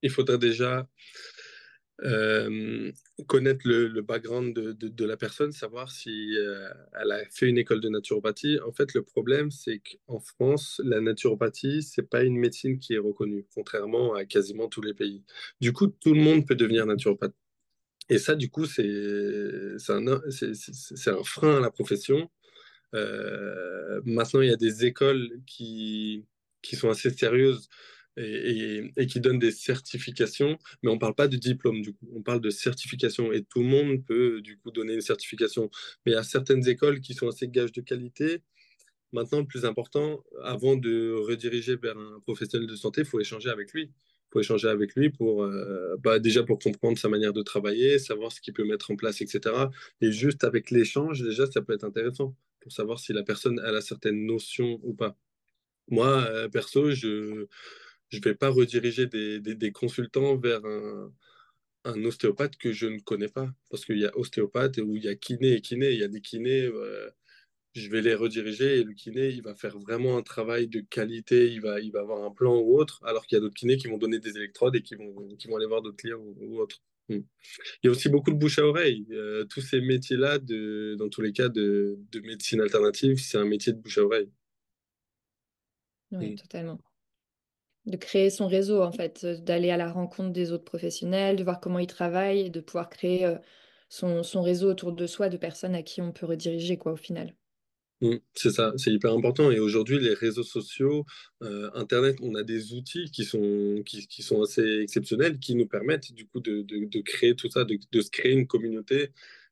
il 0.04 0.12
faudrait 0.12 0.38
déjà 0.38 0.88
euh, 2.04 2.92
connaître 3.28 3.62
le, 3.66 4.02
background 4.02 4.54
de, 4.54 5.06
la 5.06 5.18
personne, 5.18 5.52
savoir 5.52 5.92
si 5.92 6.36
euh, 6.38 6.68
elle 7.00 7.12
a 7.12 7.24
fait 7.30 7.48
une 7.48 7.58
école 7.58 7.80
de 7.80 7.90
naturopathie. 7.90 8.60
En 8.66 8.72
fait, 8.72 8.94
le 8.94 9.04
problème, 9.04 9.52
c'est 9.52 9.80
qu'en 9.80 10.20
France, 10.20 10.82
la 10.84 11.00
naturopathie, 11.00 11.84
c'est 11.84 12.10
pas 12.10 12.24
une 12.24 12.38
médecine 12.38 12.80
qui 12.80 12.96
est 12.96 12.98
reconnue, 12.98 13.46
contrairement 13.54 14.16
à 14.16 14.26
quasiment 14.26 14.68
tous 14.68 14.82
les 14.82 14.94
pays. 14.94 15.24
Du 15.60 15.74
coup, 15.74 15.88
tout 15.88 16.14
le 16.14 16.22
monde 16.22 16.48
peut 16.48 16.56
devenir 16.56 16.86
naturopathe. 16.86 17.34
Et 18.10 18.18
ça, 18.18 18.36
du 18.36 18.50
coup, 18.50 18.66
c'est 18.66 18.84
un, 19.90 21.24
frein 21.24 21.58
à 21.58 21.60
la 21.60 21.72
profession. 21.72 22.30
Euh, 22.96 24.02
maintenant, 24.06 24.42
il 24.42 24.50
y 24.50 24.54
a 24.54 24.58
des 24.58 24.86
écoles 24.86 25.30
qui 25.46 26.26
sont 26.64 26.90
assez 26.90 27.12
sérieuses 27.12 27.70
et, 28.17 28.91
qui 29.08 29.19
donne 29.19 29.39
des 29.39 29.52
certifications, 29.52 30.58
mais 30.84 30.89
on 30.91 30.95
ne 30.95 31.00
parle 31.00 31.15
pas 31.15 31.28
de 31.28 31.38
diplôme 31.38 31.82
du 31.82 31.93
coup, 31.93 32.10
on 32.15 32.21
parle 32.21 32.41
de 32.41 32.50
certification 32.50 33.32
et 33.32 33.43
tout 33.43 33.60
le 33.62 33.67
monde 33.67 34.06
peut 34.06 34.41
du 34.41 34.58
coup 34.58 34.71
donner 34.71 34.93
une 34.95 35.02
certification. 35.02 35.69
Mais 36.06 36.15
a 36.15 36.24
certaines 36.24 36.67
écoles 36.67 37.02
qui 37.02 37.13
sont 37.13 37.28
assez 37.28 37.47
gages 37.47 37.71
de 37.71 37.82
qualité 37.82 38.41
Maintenant, 39.13 39.39
le 39.39 39.45
plus 39.45 39.65
important, 39.65 40.24
avant 40.43 40.76
de 40.78 41.13
rediriger 41.13 41.76
vers 41.76 41.97
un 41.97 42.19
professionnel 42.21 42.67
de 42.67 42.76
santé, 42.76 43.02
il 43.02 43.08
faut 43.08 43.19
échanger 43.19 43.50
avec 43.50 43.74
lui. 43.74 43.84
Il 43.84 44.32
faut 44.32 44.39
échanger 44.39 44.69
avec 44.69 44.95
lui 44.95 45.10
pour, 45.10 45.43
euh, 45.43 45.97
bah, 46.00 46.19
déjà 46.19 46.43
pour 46.43 46.60
comprendre 46.60 46.97
sa 46.97 47.10
manière 47.10 47.34
de 47.34 47.41
travailler, 47.41 48.00
savoir 48.00 48.32
ce 48.32 48.39
qu'il 48.39 48.54
peut 48.54 48.63
mettre 48.63 48.89
en 48.91 48.95
place, 48.95 49.19
etc. 49.21 49.69
Et 50.00 50.12
juste 50.13 50.45
avec 50.45 50.71
l'échange, 50.71 51.21
déjà, 51.21 51.45
ça 51.45 51.62
peut 51.62 51.74
être 51.74 51.84
intéressant 51.84 52.36
pour 52.62 52.71
savoir 52.71 53.00
si 53.00 53.12
la 53.12 53.24
personne 53.24 53.62
elle 53.65 53.76
a 53.76 53.82
certaines 53.82 54.26
notions 54.26 54.80
ou 54.84 54.93
pas. 54.93 55.17
Moi, 55.89 56.08
euh, 56.08 56.50
perso, 56.50 56.91
je 56.91 57.47
ne 58.17 58.24
vais 58.24 58.36
pas 58.36 58.50
rediriger 58.50 59.08
des, 59.08 59.39
des, 59.39 59.56
des 59.56 59.71
consultants 59.71 60.38
vers 60.38 60.63
un, 60.65 61.13
un 61.86 62.04
ostéopathe 62.06 62.58
que 62.58 62.71
je 62.71 62.88
ne 62.88 63.00
connais 63.00 63.30
pas. 63.30 63.54
Parce 63.69 63.86
qu'il 63.86 63.97
y 63.97 64.06
a 64.06 64.15
ostéopathe 64.17 64.78
où 64.78 64.95
il 64.95 65.04
y 65.04 65.08
a 65.08 65.15
kiné 65.15 65.54
et 65.54 65.62
kiné. 65.62 65.91
Il 65.91 66.00
y 66.00 66.04
a 66.04 66.08
des 66.08 66.21
kinés, 66.21 66.63
euh, 66.63 67.10
je 67.74 67.89
vais 67.89 68.02
les 68.02 68.15
rediriger 68.15 68.80
et 68.80 68.84
le 68.84 68.93
kiné, 68.93 69.30
il 69.30 69.41
va 69.41 69.56
faire 69.56 69.78
vraiment 69.80 70.17
un 70.17 70.24
travail 70.24 70.67
de 70.67 70.82
qualité, 70.82 71.52
il 71.52 71.62
va, 71.62 71.80
il 71.80 71.91
va 71.91 72.02
avoir 72.02 72.24
un 72.24 72.32
plan 72.32 72.58
ou 72.58 72.78
autre, 72.78 73.02
alors 73.06 73.26
qu'il 73.26 73.38
y 73.38 73.39
a 73.39 73.41
d'autres 73.41 73.56
kinés 73.56 73.78
qui 73.78 73.88
vont 73.88 73.97
donner 73.97 74.19
des 74.19 74.36
électrodes 74.38 74.76
et 74.76 74.82
qui 74.82 74.95
vont, 74.95 75.28
qui 75.38 75.47
vont 75.47 75.56
aller 75.56 75.67
voir 75.67 75.82
d'autres 75.82 75.97
clients 75.97 76.21
ou, 76.21 76.60
autres. 76.60 76.82
Hmm. 77.10 77.21
Il 77.84 77.86
y 77.86 77.88
a 77.88 77.91
aussi 77.91 78.10
beaucoup 78.10 78.32
de 78.32 78.38
bouche 78.38 78.60
à 78.60 78.65
oreille. 78.65 79.06
Euh, 79.12 79.45
tous 79.45 79.62
ces 79.62 79.82
métiers-là, 79.82 80.38
dans 80.39 81.10
tous 81.10 81.21
les 81.21 81.34
cas 81.34 81.50
de, 81.50 81.97
de 82.12 82.19
médecine 82.21 82.62
alternative, 82.62 83.17
c'est 83.19 83.38
un 83.38 83.45
métier 83.45 83.74
de 83.74 83.80
bouche 83.80 83.97
à 83.97 84.04
oreille. 84.04 84.30
Oui, 86.12 86.34
hmm. 86.34 86.36
totalement 86.36 86.80
de 87.86 87.98
créer 87.98 88.30
son 88.30 88.48
réseau, 88.48 88.82
en 88.82 88.91
fait, 88.91 89.22
euh, 89.24 89.38
d'aller 89.38 89.72
à 89.72 89.78
la 89.78 89.91
rencontre 89.91 90.32
des 90.32 90.52
autres 90.52 90.63
professionnels, 90.63 91.36
de 91.36 91.44
voir 91.44 91.60
comment 91.60 91.80
ils 91.80 91.88
travaillent 91.88 92.48
et 92.48 92.50
de 92.50 92.60
pouvoir 92.60 92.89
créer 92.89 93.26
euh, 93.26 93.36
son, 93.89 94.41
réseau 94.41 94.70
autour 94.70 94.94
de 94.94 95.08
soi 95.08 95.30
de 95.30 95.38
personnes 95.38 95.76
à 95.76 95.84
qui 95.84 96.02
on 96.02 96.12
peut 96.12 96.26
rediriger, 96.26 96.78
quoi, 96.78 96.94
au 96.94 96.98
final. 96.98 97.36
Mmh, 98.02 98.15
c'est 98.34 98.52
ça, 98.52 98.74
c'est 98.78 98.91
hyper 98.91 99.13
important. 99.13 99.52
Et 99.52 99.60
aujourd'hui, 99.60 100.00
les 100.00 100.13
réseaux 100.13 100.44
sociaux, 100.44 101.06
euh, 101.44 101.70
Internet, 101.74 102.17
on 102.22 102.36
a 102.36 102.44
des 102.44 102.74
outils 102.74 103.12
qui 103.12 103.26
sont, 103.26 103.84
assez 104.41 104.80
exceptionnels, 104.82 105.39
qui 105.39 105.56
nous 105.56 105.67
permettent 105.67 106.12
du 106.13 106.28
coup 106.28 106.39
de 106.39 107.02
créer 107.02 107.36
tout 107.36 107.50
ça, 107.50 107.63
de, 107.63 107.78
de, 107.91 108.02
se 108.02 108.10
créer 108.10 108.34
une 108.34 108.48
communauté 108.48 109.12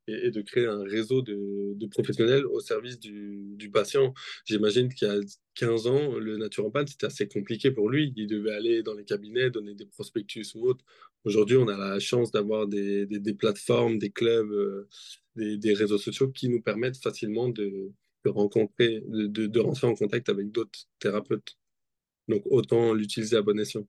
et, 0.09 0.31
de 0.31 0.41
créer 0.41 0.65
un 0.65 0.83
réseau 0.83 1.21
de, 1.21 1.87
professionnels 1.87 2.45
au 2.45 2.59
service 2.59 2.99
du, 2.99 3.69
patient. 3.71 4.13
J'imagine 4.45 4.91
qu'il 4.93 5.07
y 5.07 5.11
a 5.11 5.19
15 5.55 5.87
ans, 5.87 6.17
le 6.17 6.37
naturopathe, 6.37 6.89
c'était 6.89 7.05
assez 7.05 7.27
compliqué 7.27 7.71
pour 7.71 7.89
lui. 7.89 8.13
Il 8.15 8.27
devait 8.27 8.53
aller 8.53 8.83
dans 8.83 8.95
les 8.95 9.05
cabinets, 9.05 9.49
donner 9.49 9.75
des 9.75 9.85
prospectus 9.85 10.55
ou 10.55 10.67
autres. 10.67 10.83
Aujourd'hui, 11.23 11.57
on 11.57 11.67
a 11.67 11.77
la 11.77 11.99
chance 11.99 12.31
d'avoir 12.31 12.67
des, 12.67 13.07
plateformes, 13.37 13.99
des 13.99 14.09
clubs, 14.09 14.51
euh, 14.51 14.87
des, 15.35 15.73
réseaux 15.73 15.97
sociaux 15.97 16.29
qui 16.29 16.49
nous 16.49 16.61
permettent 16.61 16.97
facilement 16.97 17.49
de, 17.49 17.91
rencontrer, 18.25 19.03
de, 19.07 19.47
de, 19.47 19.59
rentrer 19.59 19.87
en 19.87 19.95
contact 19.95 20.29
avec 20.29 20.51
d'autres 20.51 20.79
thérapeutes. 20.99 21.57
Donc, 22.27 22.43
autant 22.45 22.93
l'utiliser 22.93 23.37
à 23.37 23.41
bon 23.41 23.59
escient. 23.59 23.87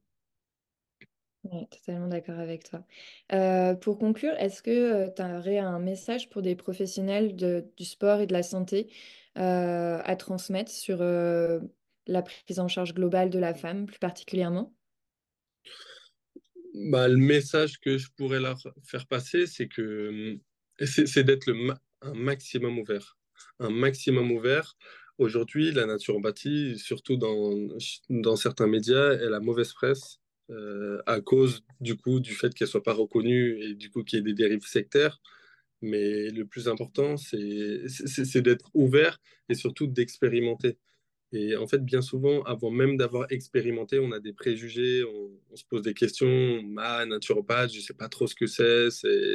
Oui, 1.44 1.66
totalement 1.70 2.09
d'accord 2.09 2.38
avec 2.38 2.64
toi. 2.64 2.85
Euh, 3.33 3.74
pour 3.74 3.98
conclure, 3.98 4.35
est-ce 4.35 4.62
que 4.62 5.09
tu 5.14 5.22
aurais 5.22 5.57
un 5.59 5.79
message 5.79 6.29
pour 6.29 6.42
des 6.42 6.55
professionnels 6.55 7.35
du 7.35 7.85
sport 7.85 8.20
et 8.20 8.26
de 8.26 8.33
la 8.35 8.42
santé 8.42 8.92
à 9.37 10.16
transmettre 10.18 10.70
sur 10.70 10.98
la 11.03 12.22
prise 12.22 12.61
en 12.61 12.68
charge 12.68 12.92
globale 12.94 13.31
de 13.31 13.38
la 13.38 13.55
femme, 13.55 13.87
plus 13.87 13.98
particulièrement? 13.98 14.74
Bah, 16.74 17.09
le 17.09 17.16
message 17.16 17.81
que 17.81 17.98
je 17.98 18.09
pourrais 18.16 18.40
leur 18.40 18.59
faire 18.85 19.07
passer, 19.07 19.46
c'est 19.46 19.68
que 19.68 20.38
c'est 20.85 21.24
d'être 21.24 21.50
un 22.03 22.14
maximum 22.14 22.79
ouvert. 22.79 23.18
Un 23.59 23.70
maximum 23.70 24.31
ouvert. 24.33 24.76
Aujourd'hui, 25.18 25.72
la 25.72 25.87
naturopathie, 25.87 26.79
surtout 26.79 27.16
dans, 27.16 27.55
dans 28.09 28.37
certains 28.37 28.66
médias, 28.68 29.12
elle 29.14 29.35
a 29.35 29.40
mauvaise 29.40 29.72
presse 29.72 30.19
euh, 30.51 31.01
à 31.07 31.21
cause 31.21 31.63
du 31.81 31.97
coup 31.97 32.21
du 32.21 32.35
fait 32.35 32.53
qu'elle 32.55 32.69
soit 32.69 32.83
pas 32.83 32.93
reconnue 32.93 33.63
et 33.63 33.75
du 33.75 33.91
coup 33.91 34.03
qu'il 34.05 34.19
y 34.19 34.21
ait 34.21 34.25
des 34.25 34.35
dérives 34.35 34.67
sectaires. 34.67 35.21
Mais 35.83 36.31
le 36.31 36.45
plus 36.47 36.69
important, 36.69 37.17
c'est 37.17 38.41
d'être 38.41 38.71
ouvert 38.75 39.19
et 39.49 39.55
surtout 39.55 39.87
d'expérimenter. 39.87 40.79
Et 41.33 41.57
en 41.57 41.67
fait, 41.67 41.85
bien 41.85 42.03
souvent, 42.03 42.43
avant 42.43 42.71
même 42.71 42.97
d'avoir 42.97 43.27
expérimenté, 43.31 43.99
on 44.01 44.13
a 44.13 44.21
des 44.21 44.33
préjugés, 44.33 45.05
on, 45.05 45.57
se 45.57 45.65
pose 45.65 45.83
des 45.83 45.95
questions. 45.95 46.63
Ma 46.65 47.07
naturopathe, 47.07 47.73
je 47.73 47.81
sais 47.81 47.95
pas 47.95 48.09
trop 48.09 48.27
ce 48.27 48.35
que 48.35 48.47
c'est, 48.47 48.91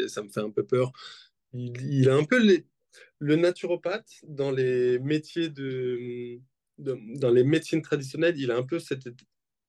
ça 0.07 0.21
me 0.23 0.29
fait 0.29 0.41
un 0.41 0.51
peu 0.51 0.65
peur. 0.65 0.91
Il, 1.53 2.09
a 2.09 2.15
un 2.15 2.25
peu 2.25 2.39
le 3.19 3.35
naturopathe 3.37 4.11
dans 4.27 4.51
les 4.51 4.99
métiers 4.99 5.49
de, 5.49 6.39
dans 6.77 7.31
les 7.31 7.43
médecines 7.43 7.81
traditionnelles, 7.81 8.35
il 8.37 8.51
a 8.51 8.57
un 8.57 8.63
peu 8.63 8.79
cette, 8.79 9.07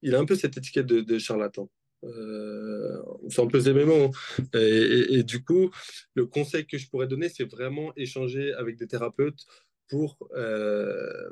il 0.02 0.14
a 0.14 0.18
un 0.18 0.24
peu 0.24 0.34
cette 0.34 0.56
étiquette 0.56 0.86
de, 0.86 1.18
charlatan. 1.18 1.70
Euh, 2.04 3.02
sans 3.30 3.48
peser 3.48 3.72
mes 3.72 3.84
mots. 3.84 4.10
Et, 4.54 5.22
du 5.22 5.42
coup, 5.42 5.70
le 6.14 6.26
conseil 6.26 6.66
que 6.66 6.78
je 6.78 6.88
pourrais 6.88 7.08
donner, 7.08 7.28
c'est 7.28 7.50
vraiment 7.50 7.92
échanger 7.96 8.52
avec 8.54 8.76
des 8.76 8.86
thérapeutes 8.86 9.44
pour, 9.88 10.18
euh, 10.36 11.30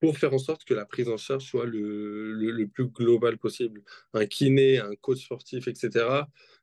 pour 0.00 0.16
faire 0.16 0.32
en 0.32 0.38
sorte 0.38 0.64
que 0.64 0.74
la 0.74 0.86
prise 0.86 1.08
en 1.08 1.16
charge 1.16 1.44
soit 1.44 1.66
le, 1.66 2.32
le, 2.32 2.68
plus 2.68 2.86
global 2.86 3.36
possible. 3.36 3.82
Un 4.14 4.26
kiné, 4.26 4.78
un 4.78 4.94
coach 4.94 5.24
sportif, 5.24 5.68
etc., 5.68 6.06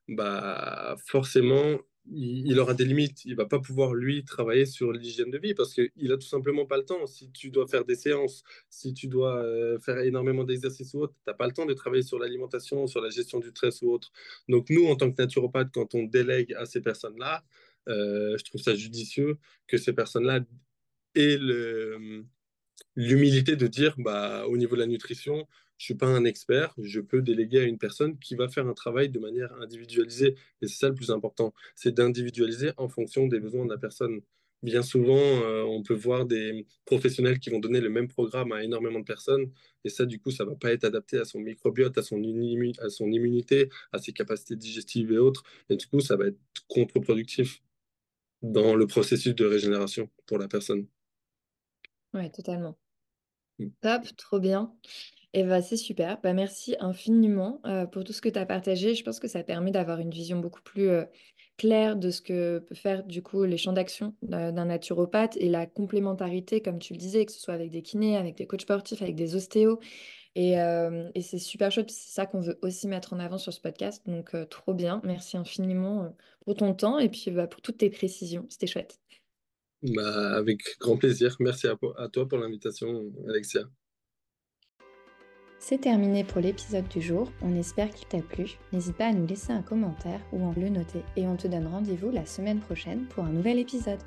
bah, 0.08 0.96
forcément, 1.06 1.80
il, 2.08 2.60
aura 2.60 2.74
des 2.74 2.86
limites. 2.86 3.26
Il 3.26 3.36
va 3.36 3.46
pas 3.46 3.60
pouvoir, 3.60 3.94
lui, 3.94 4.24
travailler 4.24 4.66
sur 4.66 4.92
l'hygiène 4.92 5.32
de 5.32 5.38
vie 5.38 5.54
parce 5.54 5.74
qu'il 5.74 6.12
a 6.12 6.18
tout 6.18 6.28
simplement 6.28 6.66
pas 6.66 6.78
le 6.78 6.86
temps. 6.86 7.06
Si 7.08 7.32
tu 7.32 7.50
dois 7.50 7.68
faire 7.68 7.86
des 7.86 7.96
séances, 7.96 8.44
si 8.70 8.94
tu 8.94 9.08
dois 9.08 9.44
euh, 9.44 9.80
faire 9.80 10.00
énormément 10.00 10.44
d'exercices 10.44 10.94
ou 10.94 11.02
autre, 11.02 11.14
tu 11.14 11.30
n'as 11.30 11.34
pas 11.34 11.48
le 11.48 11.54
temps 11.54 11.66
de 11.66 11.74
travailler 11.74 12.04
sur 12.04 12.20
l'alimentation, 12.20 12.88
sur 12.88 13.02
la 13.02 13.10
gestion 13.10 13.40
du 13.40 13.50
stress 13.50 13.82
ou 13.82 13.92
autre. 13.92 14.12
Donc, 14.50 14.70
nous, 14.70 14.86
en 14.86 14.96
tant 14.96 15.12
que 15.12 15.22
naturopathe, 15.22 15.70
quand 15.74 15.96
on 15.96 16.04
délègue 16.04 16.54
à 16.54 16.66
ces 16.66 16.82
personnes-là, 16.82 17.44
euh, 17.88 18.38
je 18.38 18.44
trouve 18.44 18.62
ça 18.62 18.76
judicieux 18.76 19.38
que 19.68 19.78
ces 19.78 19.94
personnes-là 19.94 20.42
aient 21.16 21.40
l'humilité 22.96 23.56
de 23.56 23.68
dire, 23.68 23.96
bah, 23.98 24.46
au 24.48 24.58
niveau 24.58 24.76
de 24.76 24.82
la 24.82 24.88
nutrition, 24.88 25.48
je 25.78 25.86
suis 25.86 25.96
pas 25.96 26.08
un 26.08 26.26
expert, 26.26 26.74
je 26.78 27.00
peux 27.02 27.22
déléguer 27.22 27.60
à 27.60 27.64
une 27.64 27.78
personne 27.78 28.18
qui 28.20 28.36
va 28.36 28.48
faire 28.50 28.68
un 28.68 28.74
travail 28.74 29.10
de 29.10 29.20
manière 29.20 29.54
individualisée. 29.62 30.36
Et 30.62 30.68
c'est 30.68 30.78
ça 30.78 30.90
le 30.90 30.96
plus 30.96 31.12
important, 31.12 31.54
c'est 31.76 31.94
d'individualiser 31.94 32.72
en 32.78 32.88
fonction 32.90 33.28
des 33.28 33.40
besoins 33.40 33.66
de 33.66 33.72
la 33.72 33.78
personne. 33.78 34.22
Bien 34.64 34.82
souvent, 34.82 35.20
euh, 35.20 35.64
on 35.64 35.84
peut 35.84 35.94
voir 35.94 36.26
des 36.26 36.66
professionnels 36.86 37.40
qui 37.40 37.50
vont 37.50 37.60
donner 37.60 37.82
le 37.82 37.90
même 37.90 38.08
programme 38.08 38.52
à 38.52 38.64
énormément 38.64 39.00
de 39.00 39.06
personnes, 39.06 39.52
et 39.84 39.90
ça, 39.90 40.06
du 40.06 40.20
coup, 40.20 40.32
ça 40.32 40.46
va 40.46 40.56
pas 40.56 40.72
être 40.72 40.86
adapté 40.86 41.20
à 41.20 41.26
son 41.26 41.40
microbiote, 41.40 41.98
à 41.98 42.02
son, 42.02 42.18
à 42.80 42.90
son 42.90 43.12
immunité, 43.12 43.70
à 43.92 44.00
ses 44.00 44.14
capacités 44.14 44.56
digestives 44.56 45.12
et 45.12 45.18
autres, 45.18 45.44
et 45.70 45.76
du 45.76 45.86
coup, 45.88 46.00
ça 46.00 46.16
va 46.16 46.28
être 46.28 46.40
contre-productif 46.68 47.62
dans 48.42 48.76
le 48.76 48.88
processus 48.88 49.36
de 49.36 49.46
régénération 49.46 50.10
pour 50.26 50.38
la 50.38 50.48
personne. 50.48 50.88
Oui, 52.14 52.32
totalement. 52.32 52.78
Mm. 53.60 53.68
Top, 53.82 54.04
trop 54.18 54.40
bien. 54.40 54.74
Et 55.36 55.44
bah, 55.44 55.62
c'est 55.62 55.76
super. 55.76 56.18
Bah, 56.22 56.32
merci 56.32 56.78
infiniment 56.80 57.60
euh, 57.66 57.86
pour 57.86 58.06
tout 58.06 58.14
ce 58.14 58.22
que 58.22 58.30
tu 58.30 58.40
as 58.40 58.46
partagé. 58.46 58.96
Je 58.96 59.04
pense 59.04 59.20
que 59.20 59.28
ça 59.28 59.44
permet 59.44 59.70
d'avoir 59.70 60.00
une 60.00 60.10
vision 60.10 60.40
beaucoup 60.40 60.62
plus 60.62 60.88
euh, 60.88 61.04
claire 61.58 61.98
de 61.98 62.10
ce 62.10 62.22
que 62.22 62.60
peut 62.60 62.74
faire 62.74 63.04
du 63.04 63.22
coup 63.22 63.44
les 63.44 63.58
champs 63.58 63.74
d'action 63.74 64.16
d'un 64.22 64.54
naturopathe 64.54 65.36
et 65.36 65.50
la 65.50 65.66
complémentarité, 65.66 66.62
comme 66.62 66.80
tu 66.80 66.94
le 66.94 67.00
disais, 67.00 67.26
que 67.26 67.34
ce 67.34 67.42
soit 67.42 67.54
avec 67.54 67.70
des 67.70 67.82
kinés, 67.82 68.16
avec 68.16 68.38
des 68.38 68.48
coachs 68.48 68.62
sportifs, 68.62 69.02
avec 69.02 69.16
des 69.16 69.36
ostéos. 69.36 69.78
Et, 70.36 70.58
euh, 70.58 71.10
c'est 71.20 71.38
super 71.38 71.70
chouette. 71.70 71.92
C'est 71.92 72.14
ça 72.14 72.26
qu'on 72.26 72.40
veut 72.40 72.58
aussi 72.62 72.88
mettre 72.88 73.12
en 73.12 73.20
avant 73.20 73.38
sur 73.38 73.52
ce 73.52 73.60
podcast. 73.60 74.04
Donc, 74.06 74.34
trop 74.50 74.74
bien. 74.74 75.02
Merci 75.04 75.36
infiniment 75.36 76.16
pour 76.46 76.56
ton 76.56 76.74
temps 76.74 76.98
et 76.98 77.10
puis 77.10 77.30
bah, 77.30 77.48
pour 77.48 77.62
toutes 77.62 77.80
tes 77.80 77.90
précisions. 77.90 78.46
C'était 78.48 78.68
chouette. 78.68 79.02
Bah, 79.82 80.38
avec 80.38 80.62
grand 80.80 80.96
plaisir. 80.96 81.36
Merci 81.42 81.68
à 81.68 82.08
toi 82.08 82.26
pour 82.26 82.38
l'invitation, 82.38 83.12
Alexia. 83.28 83.66
C'est 85.68 85.82
terminé 85.82 86.24
pour 86.24 86.42
l'épisode 86.42 86.88
du 86.90 87.02
jour, 87.02 87.32
on 87.42 87.56
espère 87.56 87.90
qu'il 87.90 88.08
t'a 88.08 88.20
plu. 88.20 88.52
N'hésite 88.72 88.96
pas 88.98 89.08
à 89.08 89.14
nous 89.14 89.26
laisser 89.26 89.52
un 89.52 89.64
commentaire 89.64 90.20
ou 90.32 90.48
à 90.48 90.54
le 90.56 90.70
noter 90.70 91.02
et 91.18 91.26
on 91.26 91.38
te 91.38 91.48
donne 91.48 91.66
rendez-vous 91.66 92.12
la 92.12 92.28
semaine 92.28 92.60
prochaine 92.60 93.06
pour 93.06 93.24
un 93.24 93.32
nouvel 93.32 93.58
épisode. 93.58 93.98